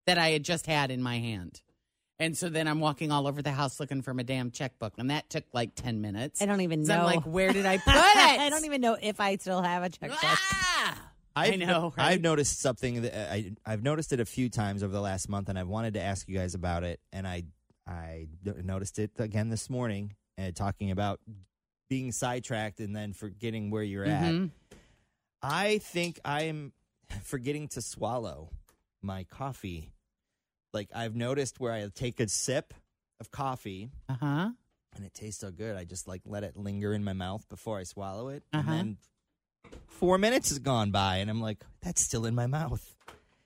that 0.06 0.16
I 0.18 0.30
had 0.30 0.42
just 0.42 0.64
had 0.66 0.90
in 0.90 1.02
my 1.02 1.18
hand. 1.18 1.60
And 2.20 2.36
so 2.36 2.48
then 2.48 2.66
I'm 2.66 2.80
walking 2.80 3.12
all 3.12 3.28
over 3.28 3.42
the 3.42 3.52
house 3.52 3.78
looking 3.78 4.02
for 4.02 4.12
my 4.12 4.24
damn 4.24 4.50
checkbook, 4.50 4.94
and 4.98 5.10
that 5.10 5.30
took 5.30 5.44
like 5.52 5.74
ten 5.76 6.00
minutes. 6.00 6.42
I 6.42 6.46
don't 6.46 6.62
even 6.62 6.82
know. 6.82 6.98
I'm 6.98 7.04
like, 7.04 7.22
where 7.24 7.52
did 7.52 7.64
I 7.64 7.76
put 7.78 7.94
it? 7.94 8.00
I 8.00 8.48
don't 8.50 8.64
even 8.64 8.80
know 8.80 8.96
if 9.00 9.20
I 9.20 9.36
still 9.36 9.62
have 9.62 9.84
a 9.84 9.88
checkbook. 9.88 10.18
Ah! 10.22 11.10
I 11.36 11.54
know, 11.54 11.92
right? 11.96 12.06
I've 12.12 12.20
noticed 12.20 12.60
something 12.60 13.02
that 13.02 13.14
uh, 13.14 13.32
I 13.32 13.52
I've 13.64 13.84
noticed 13.84 14.12
it 14.12 14.18
a 14.18 14.24
few 14.24 14.48
times 14.48 14.82
over 14.82 14.92
the 14.92 15.00
last 15.00 15.28
month, 15.28 15.48
and 15.48 15.56
I 15.56 15.62
wanted 15.62 15.94
to 15.94 16.02
ask 16.02 16.28
you 16.28 16.36
guys 16.36 16.54
about 16.56 16.82
it. 16.82 16.98
And 17.12 17.28
I, 17.28 17.44
I 17.86 18.26
noticed 18.44 18.98
it 18.98 19.12
again 19.18 19.48
this 19.48 19.70
morning, 19.70 20.16
uh, 20.36 20.50
talking 20.52 20.90
about 20.90 21.20
being 21.88 22.10
sidetracked 22.10 22.80
and 22.80 22.96
then 22.96 23.12
forgetting 23.12 23.70
where 23.70 23.84
you're 23.84 24.04
at. 24.04 24.32
Mhm. 24.32 24.50
I 25.40 25.78
think 25.78 26.18
I'm 26.24 26.72
forgetting 27.22 27.68
to 27.68 27.80
swallow 27.82 28.50
my 29.00 29.22
coffee. 29.22 29.92
Like 30.72 30.88
I've 30.94 31.14
noticed 31.16 31.60
where 31.60 31.72
I 31.72 31.88
take 31.94 32.20
a 32.20 32.28
sip 32.28 32.74
of 33.20 33.30
coffee 33.30 33.90
Uh 34.08 34.14
huh. 34.20 34.50
and 34.96 35.04
it 35.04 35.14
tastes 35.14 35.40
so 35.40 35.50
good, 35.50 35.76
I 35.76 35.84
just 35.84 36.06
like 36.08 36.22
let 36.26 36.44
it 36.44 36.56
linger 36.56 36.92
in 36.92 37.02
my 37.04 37.12
mouth 37.14 37.48
before 37.48 37.78
I 37.78 37.84
swallow 37.84 38.28
it, 38.28 38.42
Uh-huh. 38.52 38.70
and 38.70 38.78
then 38.78 38.98
four 39.86 40.18
minutes 40.18 40.50
has 40.50 40.58
gone 40.58 40.90
by, 40.90 41.16
and 41.16 41.30
I'm 41.30 41.40
like, 41.40 41.64
that's 41.82 42.00
still 42.00 42.24
in 42.26 42.34
my 42.34 42.46
mouth. 42.46 42.94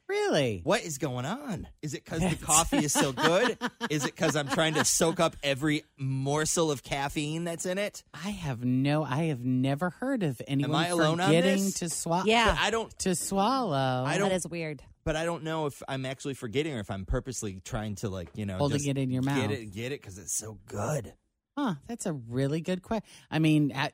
Really? 0.09 0.61
What 0.63 0.83
is 0.85 0.99
going 0.99 1.25
on? 1.25 1.67
Is 1.81 1.95
it 1.95 2.05
because 2.05 2.21
the 2.21 2.37
coffee 2.37 2.85
is 2.85 2.93
so 2.93 3.13
good? 3.13 3.57
is 3.91 4.05
it 4.05 4.15
because 4.15 4.37
I'm 4.37 4.49
trying 4.49 4.75
to 4.75 4.85
soak 4.85 5.21
up 5.21 5.37
every 5.43 5.85
morsel 5.97 6.71
of 6.71 6.83
caffeine 6.83 7.45
that's 7.45 7.65
in 7.65 7.79
it? 7.79 8.03
I 8.13 8.29
have 8.31 8.63
no. 8.63 9.05
I 9.05 9.25
have 9.27 9.41
never 9.43 9.89
heard 9.89 10.23
of 10.23 10.43
anyone 10.47 10.75
I 10.77 10.89
alone 10.89 11.19
on 11.21 11.31
this? 11.31 11.75
to 11.75 11.89
swallow. 11.89 12.25
Yeah. 12.27 12.55
I 12.61 12.69
don't. 12.71 12.91
To 12.99 13.15
swallow. 13.15 14.05
I 14.07 14.19
don't- 14.19 14.29
That 14.29 14.35
is 14.35 14.47
weird. 14.47 14.83
But 15.05 15.17
I 15.17 15.25
don't 15.25 15.43
know 15.43 15.67
if 15.67 15.83
I'm 15.89 16.07
actually 16.07 16.35
forgetting 16.35 16.75
or 16.75 16.81
if 16.81 16.91
I'm 16.91 17.05
purposely 17.05 17.61
trying 17.65 17.97
to 17.97 18.09
like 18.09 18.29
you 18.35 18.47
know 18.47 18.59
Holding 18.59 18.79
just 18.79 18.89
it 18.89 18.99
in 18.99 19.11
your 19.11 19.23
mouth. 19.23 19.41
Get 19.41 19.51
it, 19.51 19.73
get 19.73 19.93
it, 19.93 20.01
because 20.01 20.19
it's 20.19 20.37
so 20.37 20.59
good. 20.67 21.15
Huh, 21.57 21.75
that's 21.87 22.07
a 22.07 22.13
really 22.13 22.61
good 22.61 22.83
question. 22.83 23.05
I 23.31 23.39
mean, 23.39 23.73
uh, 23.73 23.91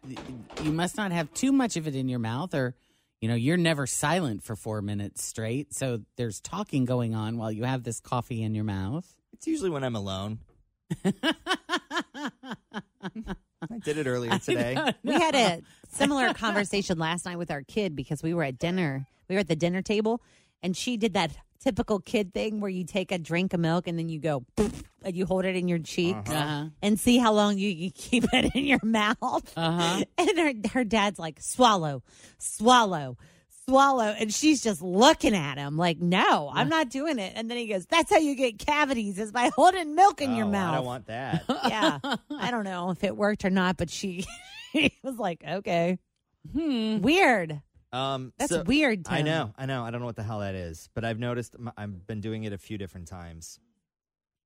you 0.62 0.71
must 0.71 0.97
not 0.97 1.11
have 1.11 1.33
too 1.35 1.50
much 1.50 1.77
of 1.77 1.88
it 1.88 1.97
in 1.97 2.09
your 2.09 2.21
mouth, 2.21 2.55
or, 2.55 2.77
you 3.21 3.29
know, 3.29 3.35
you're 3.35 3.57
never 3.57 3.85
silent 3.85 4.45
for 4.45 4.55
four 4.55 4.81
minutes 4.81 5.25
straight. 5.25 5.75
So 5.75 6.03
there's 6.17 6.41
talking 6.41 6.85
going 6.85 7.17
on 7.17 7.37
while 7.37 7.50
you 7.50 7.65
have 7.65 7.83
this 7.83 7.99
coffee 7.99 8.45
in 8.45 8.55
your 8.55 8.65
mouth. 8.65 9.12
It's 9.33 9.49
usually 9.49 9.71
when 9.71 9.83
I'm 9.83 9.97
alone. 9.97 10.38
I 11.05 11.12
did 13.85 13.99
it 13.99 14.07
earlier 14.07 14.38
today. 14.38 14.77
We 15.03 15.15
had 15.15 15.35
a 15.35 15.62
similar 15.91 16.33
conversation 16.35 16.99
last 16.99 17.25
night 17.25 17.38
with 17.38 17.50
our 17.50 17.62
kid 17.62 17.97
because 17.97 18.23
we 18.23 18.35
were 18.35 18.45
at 18.45 18.59
dinner. 18.59 19.07
We 19.29 19.35
were 19.35 19.41
at 19.41 19.49
the 19.49 19.57
dinner 19.57 19.83
table, 19.83 20.23
and 20.62 20.77
she 20.77 20.97
did 20.97 21.15
that 21.15 21.33
typical 21.61 21.99
kid 22.00 22.33
thing 22.33 22.61
where 22.61 22.71
you 22.71 22.85
take 22.85 23.11
a 23.11 23.19
drink 23.19 23.53
of 23.53 23.61
milk 23.61 23.88
and 23.88 23.99
then 23.99 24.09
you 24.09 24.21
go 24.21 24.45
and 25.03 25.17
you 25.17 25.27
hold 25.27 25.45
it 25.45 25.57
in 25.57 25.67
your 25.69 25.79
cheek 25.81 26.17
Uh-huh. 26.29 26.67
and 26.81 27.00
see 27.00 27.19
how 27.19 27.33
long 27.33 27.59
you 27.59 27.75
can 27.75 27.91
keep 27.91 28.25
it 28.33 28.55
in 28.55 28.65
your 28.65 28.79
mouth. 28.83 29.53
Uh-huh. 29.57 30.05
And 30.19 30.38
her, 30.38 30.53
her 30.73 30.85
dad's 30.85 31.19
like, 31.19 31.41
swallow, 31.41 32.03
swallow, 32.38 33.17
swallow. 33.67 34.15
And 34.19 34.33
she's 34.33 34.62
just 34.62 34.81
looking 34.81 35.35
at 35.35 35.59
him 35.59 35.77
like, 35.77 35.99
no, 35.99 36.50
I'm 36.53 36.69
not 36.69 36.91
doing 36.91 37.19
it. 37.19 37.33
And 37.35 37.50
then 37.50 37.59
he 37.59 37.67
goes, 37.67 37.87
that's 37.87 38.11
how 38.11 38.19
you 38.19 38.35
get 38.37 38.59
cavities 38.59 39.19
is 39.19 39.33
by 39.33 39.50
holding 39.55 39.95
milk 39.97 40.21
in 40.23 40.37
your 40.37 40.47
Oh, 40.47 40.50
mouth. 40.50 40.73
I 40.73 40.77
don't 40.77 40.87
want 40.87 41.07
that. 41.07 41.45
yeah. 41.69 41.99
I 42.31 42.50
don't 42.53 42.65
know 42.65 42.91
if 42.91 43.03
it 43.05 43.17
worked 43.17 43.45
or 43.45 43.50
not, 43.50 43.77
but 43.77 43.91
she, 43.91 44.25
she 44.73 44.93
was 45.03 45.17
like, 45.19 45.43
okay. 45.47 45.99
Hmm. 46.53 47.00
Weird. 47.00 47.61
Um, 47.92 48.33
That's 48.38 48.50
so- 48.52 48.62
weird. 48.64 49.07
I 49.09 49.23
know, 49.23 49.52
I 49.57 49.66
know. 49.66 49.83
I 49.85 49.90
don't 49.90 50.00
know 50.00 50.07
what 50.07 50.16
the 50.16 50.23
hell 50.23 50.40
that 50.40 50.54
is, 50.54 50.88
but 50.95 51.04
I've 51.04 51.18
noticed 51.18 51.54
m- 51.54 51.73
I've 51.76 52.07
been 52.07 52.21
doing 52.21 52.45
it 52.45 52.52
a 52.52 52.59
few 52.59 52.76
different 52.78 53.09
times. 53.09 53.59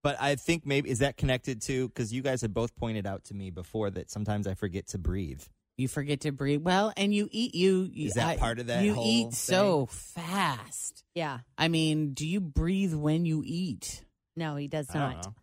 But 0.02 0.16
I 0.20 0.34
think 0.36 0.66
maybe 0.66 0.90
is 0.90 0.98
that 1.00 1.16
connected 1.16 1.62
to 1.62 1.88
because 1.88 2.12
you 2.12 2.22
guys 2.22 2.40
had 2.42 2.52
both 2.52 2.74
pointed 2.76 3.06
out 3.06 3.24
to 3.24 3.34
me 3.34 3.50
before 3.50 3.90
that 3.90 4.10
sometimes 4.10 4.46
I 4.46 4.54
forget 4.54 4.88
to 4.88 4.98
breathe. 4.98 5.42
You 5.76 5.88
forget 5.88 6.20
to 6.22 6.32
breathe. 6.32 6.62
Well, 6.62 6.92
and 6.96 7.14
you 7.14 7.28
eat, 7.32 7.54
you. 7.54 7.88
you 7.92 8.06
Is 8.08 8.14
that 8.14 8.26
I- 8.28 8.36
part 8.36 8.58
of 8.58 8.66
that 8.66 8.84
You 8.84 8.94
whole 8.94 9.06
eat 9.06 9.32
so 9.32 9.86
fast. 9.86 11.04
Yeah. 11.14 11.40
I 11.56 11.68
mean, 11.68 12.14
do 12.14 12.26
you 12.26 12.40
breathe 12.40 12.94
when 12.94 13.24
you 13.24 13.42
eat? 13.46 14.04
No, 14.36 14.56
he 14.56 14.68
does 14.68 14.88
I 14.90 14.92
don't 14.98 15.12
not. 15.14 15.24
know. 15.26 15.34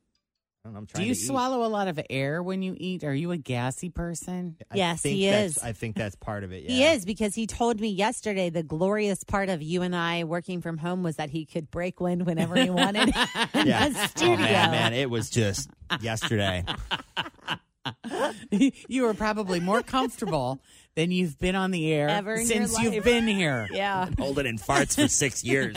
I 0.66 0.68
don't 0.68 0.74
know, 0.74 0.80
I'm 0.80 0.86
Do 0.94 1.04
you 1.04 1.14
to 1.16 1.20
eat. 1.20 1.26
swallow 1.26 1.66
a 1.66 1.70
lot 1.70 1.88
of 1.88 2.00
air 2.10 2.44
when 2.44 2.62
you 2.62 2.76
eat? 2.78 3.06
Are 3.06 3.14
you 3.14 3.32
a 3.32 3.38
gassy 3.38 3.90
person? 3.90 4.58
I 4.70 4.76
Yes, 4.76 5.02
think 5.02 5.16
he 5.16 5.26
that's- 5.28 5.58
is. 5.58 5.64
I 5.64 5.72
think 5.72 5.96
that's 5.96 6.16
part 6.18 6.44
of 6.44 6.52
it. 6.52 6.64
Yeah. 6.64 6.70
He 6.70 6.84
is 6.84 7.06
because 7.06 7.34
he 7.34 7.48
told 7.48 7.80
me 7.80 7.88
yesterday 7.88 8.50
the 8.50 8.62
glorious 8.64 9.24
part 9.24 9.48
of 9.48 9.62
you 9.62 9.84
and 9.84 9.96
I 9.96 10.26
working 10.26 10.60
from 10.62 10.78
home 10.78 11.02
was 11.02 11.16
that 11.16 11.30
he 11.30 11.46
could 11.46 11.72
break 11.72 12.02
wind 12.02 12.26
whenever 12.26 12.56
he 12.62 12.70
wanted 12.70 13.08
in 13.54 13.68
Yeah. 13.68 13.88
the 13.88 14.08
studio. 14.10 14.34
Oh 14.36 14.38
man, 14.40 14.72
man, 14.72 14.94
it 14.94 15.10
was 15.10 15.30
just 15.30 15.70
yesterday. 16.02 16.66
you 18.52 19.06
are 19.08 19.14
probably 19.14 19.62
more 19.62 19.82
comfortable 19.82 20.62
than 20.96 21.12
you've 21.12 21.40
been 21.40 21.56
on 21.56 21.72
the 21.72 21.92
air 21.92 22.10
Ever 22.10 22.34
in 22.34 22.40
your 22.40 22.48
since 22.48 22.78
you've 22.80 23.04
been 23.06 23.28
here. 23.28 23.70
Yeah. 23.72 24.10
Holding 24.20 24.46
in 24.46 24.58
farts 24.58 24.96
for 25.02 25.08
six 25.08 25.42
years. 25.44 25.76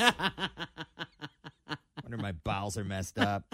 Wonder 2.02 2.16
my 2.18 2.32
bowels 2.32 2.76
are 2.76 2.84
messed 2.84 3.16
up. 3.18 3.44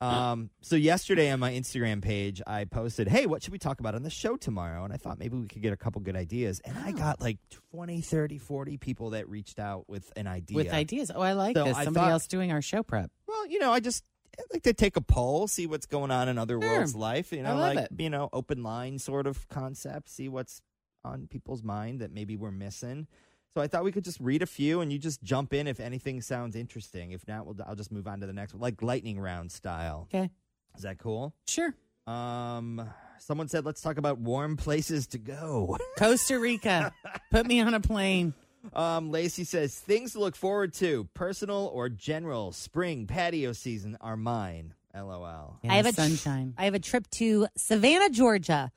Um, 0.00 0.50
so 0.62 0.76
yesterday 0.76 1.30
on 1.30 1.40
my 1.40 1.52
Instagram 1.52 2.00
page, 2.00 2.40
I 2.46 2.64
posted, 2.64 3.08
"Hey, 3.08 3.26
what 3.26 3.42
should 3.42 3.52
we 3.52 3.58
talk 3.58 3.80
about 3.80 3.94
on 3.94 4.02
the 4.02 4.10
show 4.10 4.36
tomorrow?" 4.36 4.82
And 4.84 4.92
I 4.92 4.96
thought 4.96 5.18
maybe 5.18 5.36
we 5.36 5.46
could 5.46 5.60
get 5.62 5.72
a 5.72 5.76
couple 5.76 6.00
good 6.00 6.16
ideas. 6.16 6.60
And 6.64 6.78
I 6.78 6.92
got 6.92 7.20
like 7.20 7.38
20, 7.72 8.00
30, 8.00 8.38
40 8.38 8.78
people 8.78 9.10
that 9.10 9.28
reached 9.28 9.58
out 9.58 9.88
with 9.88 10.10
an 10.16 10.26
idea. 10.26 10.56
With 10.56 10.72
ideas. 10.72 11.10
Oh, 11.14 11.20
I 11.20 11.32
like 11.32 11.56
So 11.56 11.64
this. 11.64 11.76
I 11.76 11.84
Somebody 11.84 12.04
thought- 12.06 12.12
else 12.12 12.26
doing 12.28 12.50
our 12.52 12.62
show 12.62 12.82
prep. 12.82 13.10
Well, 13.26 13.46
you 13.46 13.58
know, 13.58 13.72
I 13.72 13.80
just 13.80 14.04
I 14.38 14.42
like 14.52 14.62
to 14.62 14.72
take 14.72 14.96
a 14.96 15.00
poll, 15.02 15.48
see 15.48 15.66
what's 15.66 15.86
going 15.86 16.10
on 16.10 16.28
in 16.28 16.38
other 16.38 16.58
Sure. 16.60 16.76
worlds' 16.76 16.94
life. 16.94 17.30
You 17.32 17.40
I 17.40 17.42
know, 17.42 17.56
love 17.56 17.74
like 17.74 17.84
it. 17.90 18.00
you 18.00 18.08
know, 18.08 18.30
open 18.32 18.62
line 18.62 18.98
sort 18.98 19.26
of 19.26 19.48
concept. 19.48 20.08
See 20.08 20.28
what's 20.28 20.62
on 21.04 21.26
people's 21.26 21.62
mind 21.62 22.00
that 22.00 22.10
maybe 22.12 22.36
we're 22.36 22.50
missing. 22.50 23.06
So 23.54 23.60
I 23.60 23.66
thought 23.66 23.82
we 23.82 23.90
could 23.92 24.04
just 24.04 24.20
read 24.20 24.42
a 24.42 24.46
few, 24.46 24.80
and 24.80 24.92
you 24.92 24.98
just 24.98 25.22
jump 25.22 25.52
in 25.52 25.66
if 25.66 25.80
anything 25.80 26.22
sounds 26.22 26.54
interesting. 26.54 27.10
If 27.12 27.26
not, 27.26 27.46
we'll, 27.46 27.56
I'll 27.66 27.74
just 27.74 27.90
move 27.90 28.06
on 28.06 28.20
to 28.20 28.26
the 28.26 28.32
next 28.32 28.54
one, 28.54 28.60
like 28.60 28.80
lightning 28.80 29.18
round 29.18 29.50
style. 29.50 30.08
Okay. 30.14 30.30
Is 30.76 30.82
that 30.82 30.98
cool? 30.98 31.34
Sure. 31.48 31.74
Um, 32.06 32.88
someone 33.18 33.48
said 33.48 33.64
let's 33.64 33.80
talk 33.80 33.98
about 33.98 34.18
warm 34.18 34.56
places 34.56 35.08
to 35.08 35.18
go. 35.18 35.76
Costa 35.98 36.38
Rica. 36.38 36.92
Put 37.30 37.46
me 37.46 37.60
on 37.60 37.74
a 37.74 37.80
plane. 37.80 38.34
Um, 38.72 39.10
Lacey 39.10 39.44
says 39.44 39.74
things 39.74 40.12
to 40.12 40.20
look 40.20 40.36
forward 40.36 40.74
to, 40.74 41.08
personal 41.14 41.70
or 41.72 41.88
general. 41.88 42.52
Spring 42.52 43.06
patio 43.06 43.52
season 43.52 43.96
are 44.00 44.16
mine. 44.16 44.74
LOL. 44.94 45.58
Yeah, 45.62 45.72
I 45.72 45.76
have 45.76 45.86
a 45.86 45.92
tr- 45.92 46.00
sunshine. 46.00 46.54
I 46.58 46.64
have 46.64 46.74
a 46.74 46.80
trip 46.80 47.08
to 47.12 47.46
Savannah, 47.56 48.10
Georgia, 48.10 48.70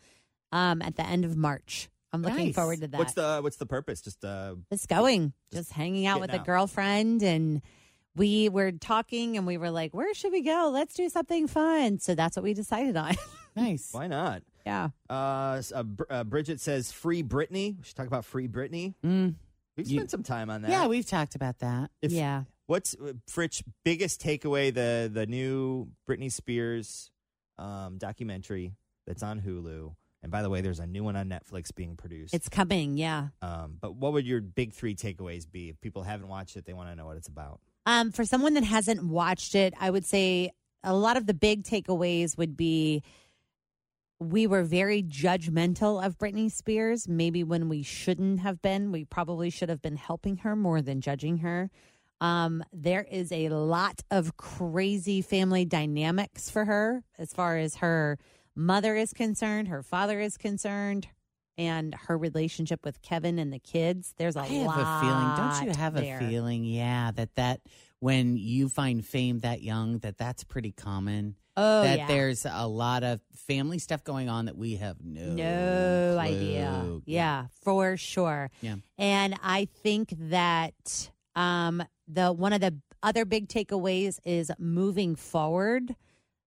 um, 0.51 0.81
at 0.81 0.95
the 0.95 1.05
end 1.05 1.25
of 1.25 1.35
March. 1.35 1.89
I'm 2.13 2.21
looking 2.21 2.45
Nice. 2.47 2.55
forward 2.55 2.81
to 2.81 2.87
that. 2.87 2.97
What's 2.97 3.13
the 3.13 3.39
What's 3.41 3.57
the 3.57 3.65
purpose? 3.65 4.01
Just 4.01 4.23
uh, 4.23 4.55
just 4.71 4.87
going, 4.87 5.33
just, 5.51 5.71
hanging 5.71 6.05
out 6.05 6.19
with 6.21 6.29
getting 6.29 6.41
a 6.43 6.45
girlfriend, 6.45 7.23
and 7.23 7.61
we 8.15 8.49
were 8.49 8.71
talking, 8.71 9.35
and 9.35 9.47
we 9.47 9.57
were 9.57 9.71
like, 9.71 9.93
"Where 9.93 10.13
should 10.13 10.31
we 10.31 10.41
go? 10.41 10.69
Let's 10.71 10.93
do 10.93 11.09
something 11.09 11.47
fun." 11.47 11.99
So 11.99 12.13
that's 12.15 12.37
what 12.37 12.43
we 12.43 12.53
decided 12.53 12.95
on. 12.95 13.15
nice. 13.55 13.89
why 13.91 14.07
not? 14.07 14.43
yeah, 14.65 14.89
Uh, 15.09 15.61
uh, 15.75 15.83
uh, 16.09 16.23
Bridget 16.23 16.61
says 16.61 16.91
free 16.91 17.21
Britney. 17.23 17.75
We 17.77 17.83
should 17.83 17.95
talk 17.97 18.07
about 18.07 18.23
free 18.25 18.47
Britney. 18.47 18.93
Mm. 19.03 19.35
We've 19.75 19.87
You- 19.89 19.97
spent 19.97 20.11
some 20.11 20.23
time 20.23 20.49
on 20.51 20.61
that. 20.61 20.71
Yeah, 20.71 20.87
we've 20.87 21.05
talked 21.05 21.35
about 21.35 21.59
that. 21.59 21.89
If- 22.01 22.11
yeah. 22.11 22.43
What's 22.67 22.93
uh, 22.95 23.13
Fritch 23.29 23.61
biggest 23.83 24.21
takeaway? 24.21 24.73
The 24.73 25.09
the 25.11 25.25
new 25.25 25.87
Britney 26.07 26.31
Spears 26.31 27.11
um, 27.57 27.97
documentary 27.97 28.75
that's 29.05 29.21
on 29.23 29.41
Hulu. 29.41 29.95
And 30.23 30.31
by 30.31 30.41
the 30.41 30.49
way, 30.49 30.61
there's 30.61 30.79
a 30.79 30.87
new 30.87 31.03
one 31.03 31.15
on 31.17 31.27
Netflix 31.27 31.75
being 31.75 31.97
produced. 31.97 32.33
It's 32.33 32.49
coming. 32.49 32.97
Yeah. 32.97 33.27
um, 33.41 33.77
but 33.79 33.95
what 33.95 34.13
would 34.13 34.25
your 34.25 34.41
big 34.41 34.73
three 34.73 34.95
takeaways 34.95 35.45
be 35.49 35.69
if 35.69 35.81
people 35.81 36.01
haven't 36.01 36.29
watched 36.29 36.55
it? 36.55 36.65
They 36.65 36.73
want 36.73 36.89
to 36.89 36.95
know 36.95 37.05
what 37.05 37.17
it's 37.17 37.27
about. 37.27 37.59
Um, 37.85 38.11
for 38.11 38.23
someone 38.23 38.53
that 38.53 38.63
hasn't 38.63 39.05
watched 39.05 39.53
it, 39.53 39.73
I 39.79 39.89
would 39.89 40.05
say 40.05 40.51
a 40.81 40.95
lot 40.95 41.17
of 41.17 41.27
the 41.27 41.33
big 41.33 41.63
takeaways 41.63 42.37
would 42.37 42.55
be 42.55 43.03
we 44.19 44.47
were 44.47 44.63
very 44.63 45.03
judgmental 45.03 46.03
of 46.03 46.17
Britney 46.17 46.49
Spears, 46.49 47.09
maybe 47.09 47.43
when 47.43 47.67
we 47.67 47.83
shouldn't 47.83 48.39
have 48.39 48.61
been. 48.61 48.93
We 48.93 49.03
probably 49.03 49.49
should 49.49 49.67
have 49.67 49.81
been 49.81 49.97
helping 49.97 50.37
her 50.37 50.55
more 50.55 50.81
than 50.81 51.01
judging 51.01 51.39
her. 51.39 51.69
Um, 52.21 52.63
there 52.71 53.05
is 53.11 53.33
a 53.33 53.49
lot 53.49 54.01
of 54.09 54.37
crazy 54.37 55.21
family 55.21 55.65
dynamics 55.65 56.49
for 56.49 56.63
her 56.63 57.03
as 57.17 57.33
far 57.33 57.57
as 57.57 57.75
her 57.77 58.17
mother 58.55 58.95
is 58.95 59.13
concerned, 59.13 59.67
her 59.67 59.83
father 59.83 60.19
is 60.19 60.37
concerned, 60.37 61.07
and 61.57 61.93
her 62.07 62.17
relationship 62.17 62.83
with 62.83 63.01
Kevin 63.01 63.37
and 63.39 63.53
the 63.53 63.59
kids. 63.59 64.13
There's 64.17 64.35
a 64.35 64.41
I 64.41 64.45
have 64.47 64.77
a 64.77 64.99
feeling. 65.01 65.35
Don't 65.37 65.67
you 65.67 65.79
have 65.79 65.93
there. 65.93 66.17
a 66.17 66.19
feeling? 66.19 66.63
Yeah, 66.63 67.11
that 67.11 67.35
that 67.35 67.61
when 67.99 68.37
you 68.37 68.69
find 68.69 69.05
fame 69.05 69.39
that 69.39 69.61
young, 69.61 69.99
that 69.99 70.17
that's 70.17 70.43
pretty 70.43 70.71
common. 70.71 71.35
Oh, 71.55 71.83
that 71.83 71.97
yeah. 71.99 72.07
there's 72.07 72.45
a 72.49 72.67
lot 72.67 73.03
of 73.03 73.19
family 73.35 73.77
stuff 73.77 74.03
going 74.03 74.27
on 74.27 74.45
that 74.45 74.57
we 74.57 74.77
have 74.77 74.97
no 75.03 75.33
no 75.33 76.17
idea. 76.19 76.99
Yeah, 77.05 77.45
for 77.61 77.95
sure. 77.95 78.49
Yeah. 78.61 78.75
And 78.97 79.35
I 79.43 79.65
think 79.65 80.13
that 80.17 81.11
um 81.35 81.83
the 82.07 82.33
one 82.33 82.53
of 82.53 82.61
the 82.61 82.75
other 83.03 83.25
big 83.25 83.47
takeaways 83.49 84.19
is 84.25 84.51
moving 84.57 85.15
forward, 85.15 85.95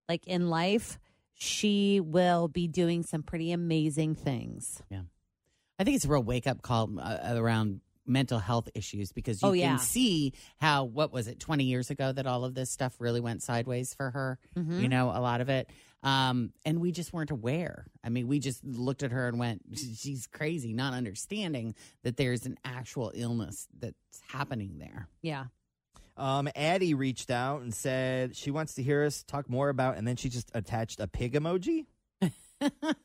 like 0.09 0.27
in 0.27 0.49
life, 0.49 0.99
she 1.37 2.01
will 2.01 2.49
be 2.49 2.67
doing 2.67 3.03
some 3.03 3.23
pretty 3.23 3.53
amazing 3.53 4.15
things. 4.15 4.83
Yeah. 4.91 5.03
I 5.79 5.85
think 5.85 5.97
it's 5.97 6.05
a 6.07 6.09
real 6.09 6.23
wake 6.23 6.47
up 6.47 6.63
call 6.63 6.91
uh, 6.99 7.19
around 7.37 7.81
mental 8.07 8.39
health 8.39 8.69
issues 8.75 9.13
because 9.13 9.43
you 9.43 9.49
Oh, 9.49 9.53
can 9.53 9.79
see 9.79 10.33
how 10.59 10.85
what 10.85 11.13
was 11.13 11.27
it 11.29 11.39
20 11.41 11.65
years 11.65 11.91
ago 11.91 12.13
that 12.13 12.27
all 12.27 12.45
of 12.45 12.55
this 12.55 12.71
stuff 12.71 12.95
really 13.01 13.21
went 13.21 13.43
sideways 13.43 13.93
for 13.95 14.11
her 14.13 14.39
Mhm. 14.57 14.81
you 14.81 14.89
know 14.89 15.09
a 15.11 15.19
lot 15.21 15.41
of 15.41 15.49
it 15.49 15.69
um 16.05 16.53
and 16.65 16.81
we 16.81 16.93
just 16.93 17.13
weren't 17.13 17.33
aware 17.33 17.85
i 18.05 18.09
mean 18.09 18.29
we 18.29 18.39
just 18.39 18.63
looked 18.65 19.03
at 19.03 19.11
her 19.11 19.27
and 19.27 19.41
went 19.41 19.63
she's 19.75 20.29
crazy 20.29 20.73
not 20.73 20.95
understanding 20.95 21.75
that 22.05 22.17
there's 22.17 22.47
an 22.47 22.57
actual 22.65 23.11
illness 23.13 23.67
that's 23.77 23.97
happening 24.29 24.79
there 24.79 25.09
Yeah. 25.21 25.47
Um, 26.17 26.49
Addie 26.57 26.95
reached 26.95 27.31
out 27.31 27.61
and 27.63 27.75
said 27.75 28.35
she 28.37 28.51
wants 28.51 28.75
to 28.75 28.83
hear 28.83 29.05
us 29.05 29.23
talk 29.23 29.51
more 29.51 29.69
about, 29.69 29.97
and 29.97 30.07
then 30.09 30.17
she 30.17 30.29
just 30.29 30.51
attached 30.55 31.01
a 31.01 31.07
pig 31.07 31.35
emoji. 31.35 31.87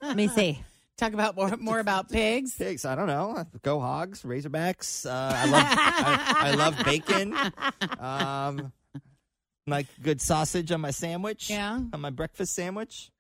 Let 0.01 0.15
me 0.15 0.27
see. 0.30 0.63
talk 0.98 1.13
about 1.13 1.36
more 1.36 1.58
more 1.58 1.80
about 1.80 2.10
pigs 2.12 2.56
Pigs, 2.56 2.86
I 2.86 2.96
don't 2.96 3.08
know. 3.08 3.46
Go 3.63 3.80
Hogs, 3.80 4.24
Razorbacks. 4.24 5.06
Uh, 5.06 5.34
I 5.36 5.46
love, 5.46 5.65
I, 5.68 6.36
I 6.39 6.51
love 6.56 6.77
bacon. 6.86 7.36
Um, 8.00 8.72
like 9.68 9.88
good 10.01 10.22
sausage 10.22 10.72
on 10.72 10.82
my 10.82 10.91
sandwich. 10.91 11.50
yeah 11.50 11.80
on 11.94 12.01
my 12.01 12.10
breakfast 12.10 12.53
sandwich. 12.56 13.12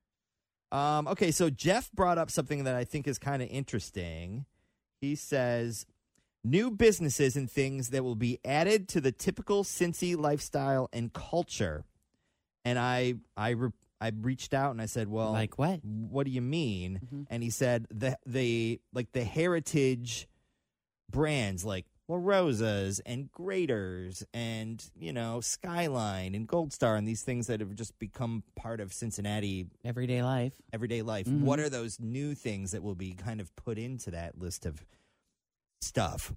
Um, 0.71 1.07
okay, 1.09 1.31
so 1.31 1.49
Jeff 1.49 1.91
brought 1.91 2.17
up 2.17 2.31
something 2.31 2.63
that 2.63 2.75
I 2.75 2.85
think 2.85 3.07
is 3.07 3.17
kind 3.17 3.41
of 3.41 3.49
interesting. 3.49 4.45
He 5.01 5.15
says 5.15 5.85
new 6.43 6.71
businesses 6.71 7.35
and 7.35 7.49
things 7.49 7.89
that 7.89 8.03
will 8.03 8.15
be 8.15 8.39
added 8.43 8.87
to 8.89 9.01
the 9.01 9.11
typical 9.11 9.63
Cincy 9.63 10.17
lifestyle 10.17 10.89
and 10.91 11.13
culture. 11.13 11.85
And 12.65 12.77
I, 12.79 13.15
I, 13.37 13.49
re- 13.51 13.71
I 13.99 14.11
reached 14.19 14.53
out 14.53 14.71
and 14.71 14.81
I 14.81 14.87
said, 14.87 15.07
"Well, 15.07 15.31
like 15.31 15.59
what 15.59 15.79
what 15.83 16.25
do 16.25 16.31
you 16.31 16.41
mean?" 16.41 17.01
Mhm. 17.13 17.27
And 17.29 17.43
he 17.43 17.49
said 17.51 17.85
the 17.91 18.17
the 18.25 18.81
like 18.93 19.11
the 19.11 19.23
heritage 19.23 20.27
brands 21.09 21.63
like 21.65 21.85
La 22.07 22.17
Rosa's 22.19 22.99
and 23.05 23.31
Graeter's 23.31 24.23
and 24.33 24.83
you 24.99 25.13
know 25.13 25.39
Skyline 25.39 26.33
and 26.35 26.47
Gold 26.47 26.73
Star 26.73 26.95
and 26.95 27.07
these 27.07 27.21
things 27.21 27.47
that 27.47 27.59
have 27.59 27.75
just 27.75 27.97
become 27.99 28.43
part 28.55 28.79
of 28.79 28.91
Cincinnati 28.91 29.67
everyday 29.85 30.23
life 30.23 30.53
everyday 30.73 31.01
life. 31.03 31.27
Mhm. 31.27 31.41
What 31.41 31.59
are 31.59 31.69
those 31.69 31.99
new 31.99 32.33
things 32.33 32.71
that 32.71 32.81
will 32.83 32.95
be 32.95 33.13
kind 33.13 33.39
of 33.39 33.55
put 33.55 33.77
into 33.77 34.09
that 34.11 34.39
list 34.39 34.65
of 34.65 34.83
stuff? 35.81 36.33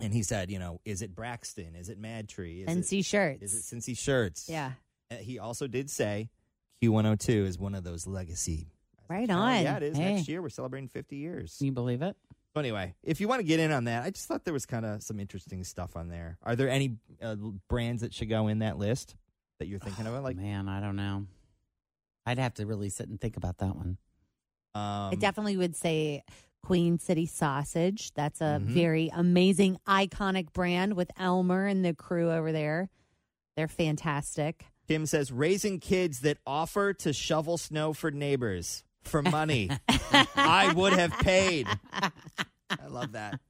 And 0.00 0.12
he 0.14 0.22
said, 0.22 0.50
you 0.50 0.58
know, 0.58 0.80
is 0.84 1.02
it 1.02 1.14
Braxton? 1.14 1.74
Is 1.74 1.88
it 1.88 2.00
MadTree? 2.00 2.66
Is 2.68 2.68
NC 2.68 3.00
it, 3.00 3.04
shirts. 3.04 3.42
is 3.42 3.54
it 3.72 3.76
Cincy 3.76 3.98
shirts? 3.98 4.48
Yeah. 4.48 4.72
Uh, 5.10 5.16
He 5.16 5.38
also 5.38 5.66
did 5.66 5.90
say 5.90 6.30
Q102 6.82 7.28
is 7.46 7.58
one 7.58 7.74
of 7.74 7.82
those 7.82 8.06
legacy. 8.06 8.68
Right 9.08 9.28
Oh, 9.28 9.34
on. 9.34 9.62
yeah, 9.62 9.76
it 9.78 9.82
is. 9.82 9.96
Hey. 9.96 10.14
Next 10.14 10.28
year, 10.28 10.40
we're 10.42 10.50
celebrating 10.50 10.88
50 10.88 11.16
years. 11.16 11.56
Can 11.58 11.66
you 11.66 11.72
believe 11.72 12.02
it 12.02 12.14
So 12.54 12.60
anyway, 12.60 12.94
if 13.02 13.20
you 13.20 13.26
want 13.26 13.40
to 13.40 13.46
get 13.46 13.58
in 13.58 13.72
on 13.72 13.84
that, 13.84 14.04
I 14.04 14.10
just 14.10 14.28
thought 14.28 14.44
there 14.44 14.52
was 14.54 14.66
kind 14.66 14.84
of 14.86 15.02
some 15.02 15.18
interesting 15.18 15.64
stuff 15.64 15.96
on 15.96 16.08
there. 16.08 16.38
Are 16.42 16.54
there 16.54 16.68
any 16.68 16.96
uh, 17.20 17.34
brands 17.68 18.02
that 18.02 18.14
should 18.14 18.28
go 18.28 18.46
in 18.48 18.60
that 18.60 18.78
list 18.78 19.16
that 19.58 19.66
you're 19.66 19.80
thinking 19.80 20.06
of? 20.06 20.22
Like, 20.22 20.36
man 20.36 20.68
i 20.68 20.78
don't 20.80 20.94
know 20.94 21.26
i'd 22.26 22.38
have 22.38 22.54
to 22.54 22.66
really 22.66 22.90
sit 22.90 23.08
and 23.08 23.20
think 23.20 23.36
about 23.36 23.58
that 23.58 23.74
one 23.74 23.98
um, 24.74 25.10
I 25.10 25.14
definitely 25.18 25.56
would 25.56 25.74
say 25.74 26.22
Queen 26.62 26.98
City 26.98 27.26
Sausage. 27.26 28.12
That's 28.14 28.40
a 28.40 28.60
Mhm. 28.60 28.64
very 28.66 29.10
amazing, 29.14 29.78
iconic 29.86 30.52
brand 30.52 30.94
with 30.94 31.10
Elmer 31.16 31.66
and 31.66 31.84
the 31.84 31.94
crew 31.94 32.30
over 32.30 32.52
there. 32.52 32.90
They're 33.56 33.68
fantastic. 33.68 34.66
Kim 34.86 35.06
says 35.06 35.30
raising 35.32 35.80
kids 35.80 36.20
that 36.20 36.38
offer 36.46 36.92
to 36.94 37.12
shovel 37.12 37.58
snow 37.58 37.92
for 37.92 38.10
neighbors 38.10 38.84
for 39.02 39.22
money. 39.22 39.70
I 40.34 40.72
would 40.74 40.92
have 40.94 41.12
paid. 41.20 41.66
I 42.70 42.86
love 42.88 43.12
that. 43.12 43.40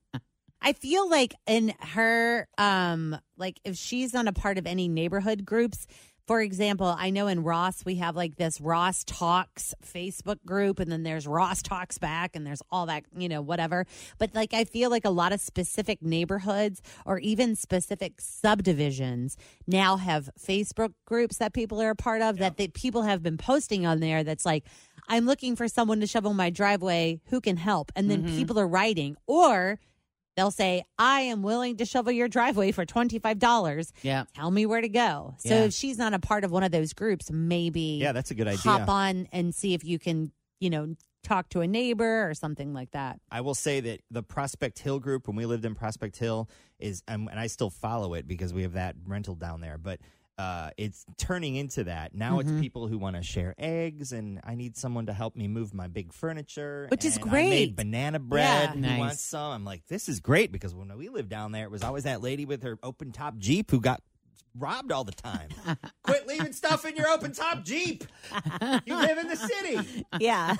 I 0.60 0.72
feel 0.72 1.08
like 1.08 1.34
in 1.46 1.72
her, 1.80 2.48
um, 2.58 3.16
like 3.36 3.60
if 3.64 3.76
she's 3.76 4.12
not 4.12 4.26
a 4.26 4.32
part 4.32 4.58
of 4.58 4.66
any 4.66 4.88
neighborhood 4.88 5.44
groups, 5.44 5.86
for 6.28 6.40
example, 6.40 6.94
I 6.96 7.10
know 7.10 7.26
in 7.26 7.42
Ross 7.42 7.84
we 7.84 7.96
have 7.96 8.14
like 8.14 8.36
this 8.36 8.60
Ross 8.60 9.02
Talks 9.04 9.74
Facebook 9.84 10.44
group, 10.46 10.78
and 10.78 10.92
then 10.92 11.02
there's 11.02 11.26
Ross 11.26 11.62
Talks 11.62 11.98
Back, 11.98 12.36
and 12.36 12.46
there's 12.46 12.62
all 12.70 12.86
that, 12.86 13.02
you 13.16 13.28
know, 13.28 13.40
whatever. 13.42 13.86
But 14.18 14.34
like 14.34 14.54
I 14.54 14.64
feel 14.64 14.90
like 14.90 15.04
a 15.06 15.10
lot 15.10 15.32
of 15.32 15.40
specific 15.40 16.02
neighborhoods 16.02 16.82
or 17.06 17.18
even 17.18 17.56
specific 17.56 18.20
subdivisions 18.20 19.36
now 19.66 19.96
have 19.96 20.30
Facebook 20.38 20.92
groups 21.06 21.38
that 21.38 21.52
people 21.54 21.80
are 21.80 21.90
a 21.90 21.96
part 21.96 22.22
of 22.22 22.38
that 22.38 22.56
they, 22.58 22.68
people 22.68 23.02
have 23.02 23.22
been 23.22 23.38
posting 23.38 23.86
on 23.86 24.00
there. 24.00 24.22
That's 24.22 24.44
like, 24.44 24.64
I'm 25.08 25.24
looking 25.24 25.56
for 25.56 25.68
someone 25.68 26.00
to 26.00 26.06
shovel 26.06 26.34
my 26.34 26.50
driveway. 26.50 27.20
Who 27.30 27.40
can 27.40 27.56
help? 27.56 27.90
And 27.96 28.10
then 28.10 28.24
Mhm. 28.24 28.36
people 28.36 28.58
are 28.58 28.68
writing 28.68 29.16
or. 29.26 29.80
They'll 30.38 30.52
say, 30.52 30.84
I 31.00 31.22
am 31.22 31.42
willing 31.42 31.78
to 31.78 31.84
shovel 31.84 32.12
your 32.12 32.28
driveway 32.28 32.70
for 32.70 32.86
$25. 32.86 33.92
yeah 34.02 34.22
Tell 34.36 34.52
me 34.52 34.66
where 34.66 34.80
to 34.80 34.88
go. 34.88 35.34
So 35.38 35.48
Yeah. 35.48 35.64
if 35.64 35.72
she's 35.72 35.98
not 35.98 36.14
a 36.14 36.20
part 36.20 36.44
of 36.44 36.52
one 36.52 36.62
of 36.62 36.70
those 36.70 36.92
groups, 36.92 37.28
maybe 37.28 37.98
Yeah, 38.00 38.12
that's 38.12 38.30
a 38.30 38.36
good 38.36 38.46
idea. 38.46 38.60
hop 38.60 38.88
on 38.88 39.26
and 39.32 39.52
see 39.52 39.74
if 39.74 39.82
you 39.82 39.98
can, 39.98 40.30
you 40.60 40.70
know, 40.70 40.94
talk 41.24 41.48
to 41.48 41.60
a 41.60 41.66
neighbor 41.66 42.30
or 42.30 42.34
something 42.34 42.72
like 42.72 42.92
that. 42.92 43.18
I 43.32 43.40
will 43.40 43.56
say 43.56 43.80
that 43.80 44.00
the 44.12 44.22
Prospect 44.22 44.78
Hill 44.78 45.00
group, 45.00 45.26
when 45.26 45.34
we 45.34 45.44
lived 45.44 45.64
in 45.64 45.74
Prospect 45.74 46.16
Hill, 46.16 46.48
is 46.78 47.02
um, 47.08 47.26
and 47.26 47.40
I 47.40 47.48
still 47.48 47.70
follow 47.70 48.14
it 48.14 48.28
because 48.28 48.54
we 48.54 48.62
have 48.62 48.74
that 48.74 48.94
rental 49.04 49.34
down 49.34 49.60
there. 49.60 49.76
But 49.76 49.98
uh, 50.38 50.70
it's 50.76 51.04
turning 51.16 51.56
into 51.56 51.84
that 51.84 52.14
now. 52.14 52.36
Mhm. 52.36 52.40
It's 52.42 52.60
people 52.60 52.86
who 52.86 52.96
want 52.96 53.16
to 53.16 53.22
share 53.22 53.54
eggs, 53.58 54.12
and 54.12 54.40
I 54.44 54.54
need 54.54 54.76
someone 54.76 55.06
to 55.06 55.12
help 55.12 55.34
me 55.36 55.48
move 55.48 55.74
my 55.74 55.88
big 55.88 56.12
furniture, 56.12 56.86
Which 56.90 57.04
is 57.04 57.16
and 57.16 57.24
I 57.26 57.28
great. 57.28 57.50
made 57.50 57.76
banana 57.76 58.18
bread. 58.20 58.44
Yeah. 58.70 58.72
Who 58.74 58.80
Nice. 58.80 58.98
wants 58.98 59.20
some? 59.22 59.52
I'm 59.52 59.64
like, 59.64 59.86
this 59.88 60.08
is 60.08 60.20
great 60.20 60.52
because 60.52 60.74
when 60.74 60.96
we 60.96 61.08
lived 61.08 61.28
down 61.28 61.52
there, 61.52 61.64
it 61.64 61.70
was 61.70 61.82
always 61.82 62.04
that 62.04 62.22
lady 62.22 62.44
with 62.44 62.62
her 62.62 62.78
open 62.82 63.10
top 63.12 63.36
Jeep 63.38 63.70
who 63.70 63.80
got 63.80 64.00
robbed 64.56 64.90
all 64.92 65.04
the 65.04 65.12
time. 65.12 65.48
Quit 66.02 66.26
leaving 66.26 66.52
stuff 66.52 66.84
in 66.84 66.96
your 66.96 67.08
open 67.08 67.32
top 67.32 67.64
Jeep. 67.64 68.04
You 68.86 68.96
live 68.96 69.18
in 69.18 69.28
the 69.28 69.36
city. 69.36 70.04
Yeah. 70.20 70.56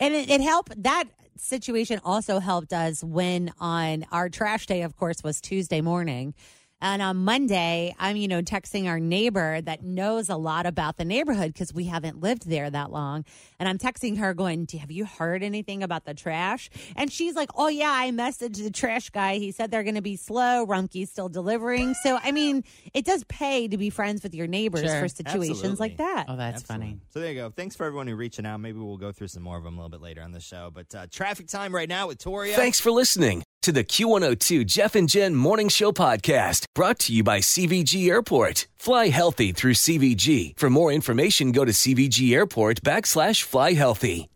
and 0.00 0.14
it, 0.14 0.30
it 0.30 0.40
helped. 0.40 0.82
That 0.82 1.04
situation 1.36 2.00
also 2.04 2.38
helped 2.38 2.72
us 2.72 3.02
when 3.02 3.52
on 3.60 4.04
our 4.12 4.28
trash 4.28 4.66
day, 4.66 4.82
of 4.82 4.96
course, 4.96 5.22
was 5.22 5.40
Tuesday 5.40 5.80
morning. 5.80 6.34
And 6.82 7.02
on 7.02 7.18
Monday, 7.18 7.94
I'm, 7.98 8.16
you 8.16 8.26
know, 8.28 8.40
texting 8.42 8.86
our 8.88 8.98
neighbor 8.98 9.60
that 9.60 9.82
knows 9.82 10.28
a 10.28 10.36
lot 10.36 10.64
about 10.66 10.96
the 10.96 11.04
neighborhood 11.04 11.52
because 11.52 11.74
we 11.74 11.84
haven't 11.84 12.20
lived 12.20 12.48
there 12.48 12.70
that 12.70 12.90
long. 12.90 13.24
And 13.58 13.68
I'm 13.68 13.76
texting 13.76 14.18
her 14.18 14.32
going, 14.32 14.66
Have 14.78 14.90
you 14.90 15.04
heard 15.04 15.42
anything 15.42 15.82
about 15.82 16.04
the 16.06 16.14
trash? 16.14 16.70
And 16.96 17.12
she's 17.12 17.34
like, 17.34 17.50
Oh, 17.54 17.68
yeah, 17.68 17.90
I 17.92 18.10
messaged 18.10 18.62
the 18.62 18.70
trash 18.70 19.10
guy. 19.10 19.36
He 19.36 19.52
said 19.52 19.70
they're 19.70 19.82
going 19.82 19.94
to 19.96 20.02
be 20.02 20.16
slow. 20.16 20.64
Rumpke's 20.64 21.10
still 21.10 21.28
delivering. 21.28 21.94
So, 21.94 22.18
I 22.22 22.32
mean, 22.32 22.64
it 22.94 23.04
does 23.04 23.24
pay 23.24 23.68
to 23.68 23.76
be 23.76 23.90
friends 23.90 24.22
with 24.22 24.34
your 24.34 24.46
neighbors 24.46 24.80
Sure. 24.82 25.00
for 25.00 25.08
situations 25.08 25.78
like 25.78 25.98
that. 25.98 26.26
oh 26.28 26.36
that's 26.36 26.62
Excellent. 26.62 26.82
funny 26.82 27.00
So 27.10 27.20
there 27.20 27.32
you 27.32 27.40
go. 27.40 27.50
Thanks 27.50 27.76
for 27.76 27.84
everyone 27.84 28.06
who 28.06 28.16
reaching 28.16 28.46
out. 28.46 28.58
Maybe 28.60 28.78
we'll 28.78 28.96
go 28.96 29.12
through 29.12 29.28
some 29.28 29.42
more 29.42 29.58
of 29.58 29.64
them 29.64 29.74
a 29.74 29.76
little 29.76 29.90
bit 29.90 30.00
later 30.00 30.22
on 30.22 30.32
the 30.32 30.40
show. 30.40 30.70
But 30.72 30.94
uh, 30.94 31.06
traffic 31.10 31.46
time 31.48 31.74
right 31.74 31.88
now 31.88 32.06
with 32.08 32.18
Toria. 32.18 32.56
Thanks 32.56 32.80
for 32.80 32.90
listening 32.90 33.42
to 33.62 33.72
the 33.72 33.84
Q102 33.84 34.66
Jeff 34.66 34.94
and 34.94 35.08
Jen 35.08 35.34
Morning 35.34 35.68
Show 35.68 35.92
podcast 35.92 36.64
brought 36.74 36.98
to 37.00 37.12
you 37.12 37.22
by 37.22 37.40
CVG 37.40 38.08
Airport. 38.08 38.66
Fly 38.76 39.08
healthy 39.08 39.52
through 39.52 39.74
CVG. 39.74 40.58
For 40.58 40.70
more 40.70 40.90
information, 40.90 41.52
go 41.52 41.64
to 41.64 41.72
CVG 41.72 42.32
Airport 42.34 42.82
backslash 42.82 43.42
fly 43.42 43.72
healthy. 43.74 44.30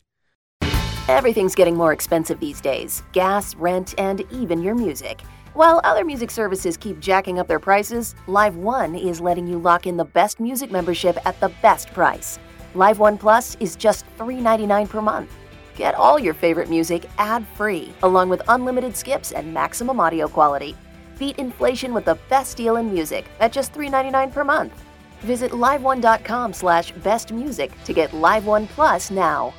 Everything's 1.09 1.55
getting 1.55 1.77
more 1.77 1.93
expensive 1.93 2.41
these 2.41 2.61
days 2.61 3.03
gas, 3.13 3.55
rent, 3.55 3.95
and 3.99 4.23
even 4.31 4.63
your 4.63 4.75
music. 4.75 5.23
While 5.55 5.81
other 5.85 6.05
music 6.05 6.31
services 6.31 6.77
keep 6.77 6.99
jacking 7.01 7.39
up 7.39 7.47
their 7.47 7.61
prices, 7.61 8.15
Live 8.27 8.57
One 8.57 8.95
is 8.95 9.21
letting 9.21 9.47
you 9.47 9.59
lock 9.59 9.87
in 9.87 9.97
the 9.97 10.05
best 10.05 10.41
music 10.41 10.71
membership 10.71 11.17
at 11.25 11.39
the 11.41 11.51
best 11.63 11.93
price. 11.93 12.39
Live 12.75 12.99
One 12.99 13.17
Plus 13.17 13.57
is 13.61 13.77
just 13.77 14.05
$3.99 14.19 14.89
per 14.89 15.01
month. 15.01 15.33
Get 15.77 15.95
all 15.97 16.19
your 16.19 16.35
favorite 16.35 16.71
music 16.71 17.09
ad 17.19 17.47
free, 17.57 17.93
along 18.03 18.29
with 18.29 18.43
unlimited 18.49 18.97
skips 18.97 19.33
and 19.33 19.53
maximum 19.53 19.99
audio 19.99 20.29
quality. 20.29 20.77
Beat 21.19 21.39
inflation 21.39 21.93
with 21.93 22.05
the 22.05 22.19
best 22.29 22.57
deal 22.57 22.77
in 22.77 22.93
music 22.93 23.27
at 23.41 23.53
just 23.53 23.73
$3.99 23.73 24.33
per 24.33 24.45
month. 24.45 24.85
Visit 25.21 25.53
liveone.com 25.53 26.53
slash 26.53 26.93
bestmusic 26.95 27.73
to 27.85 27.93
get 27.93 28.13
Live 28.13 28.47
One 28.47 28.67
Plus 28.69 29.11
now. 29.11 29.55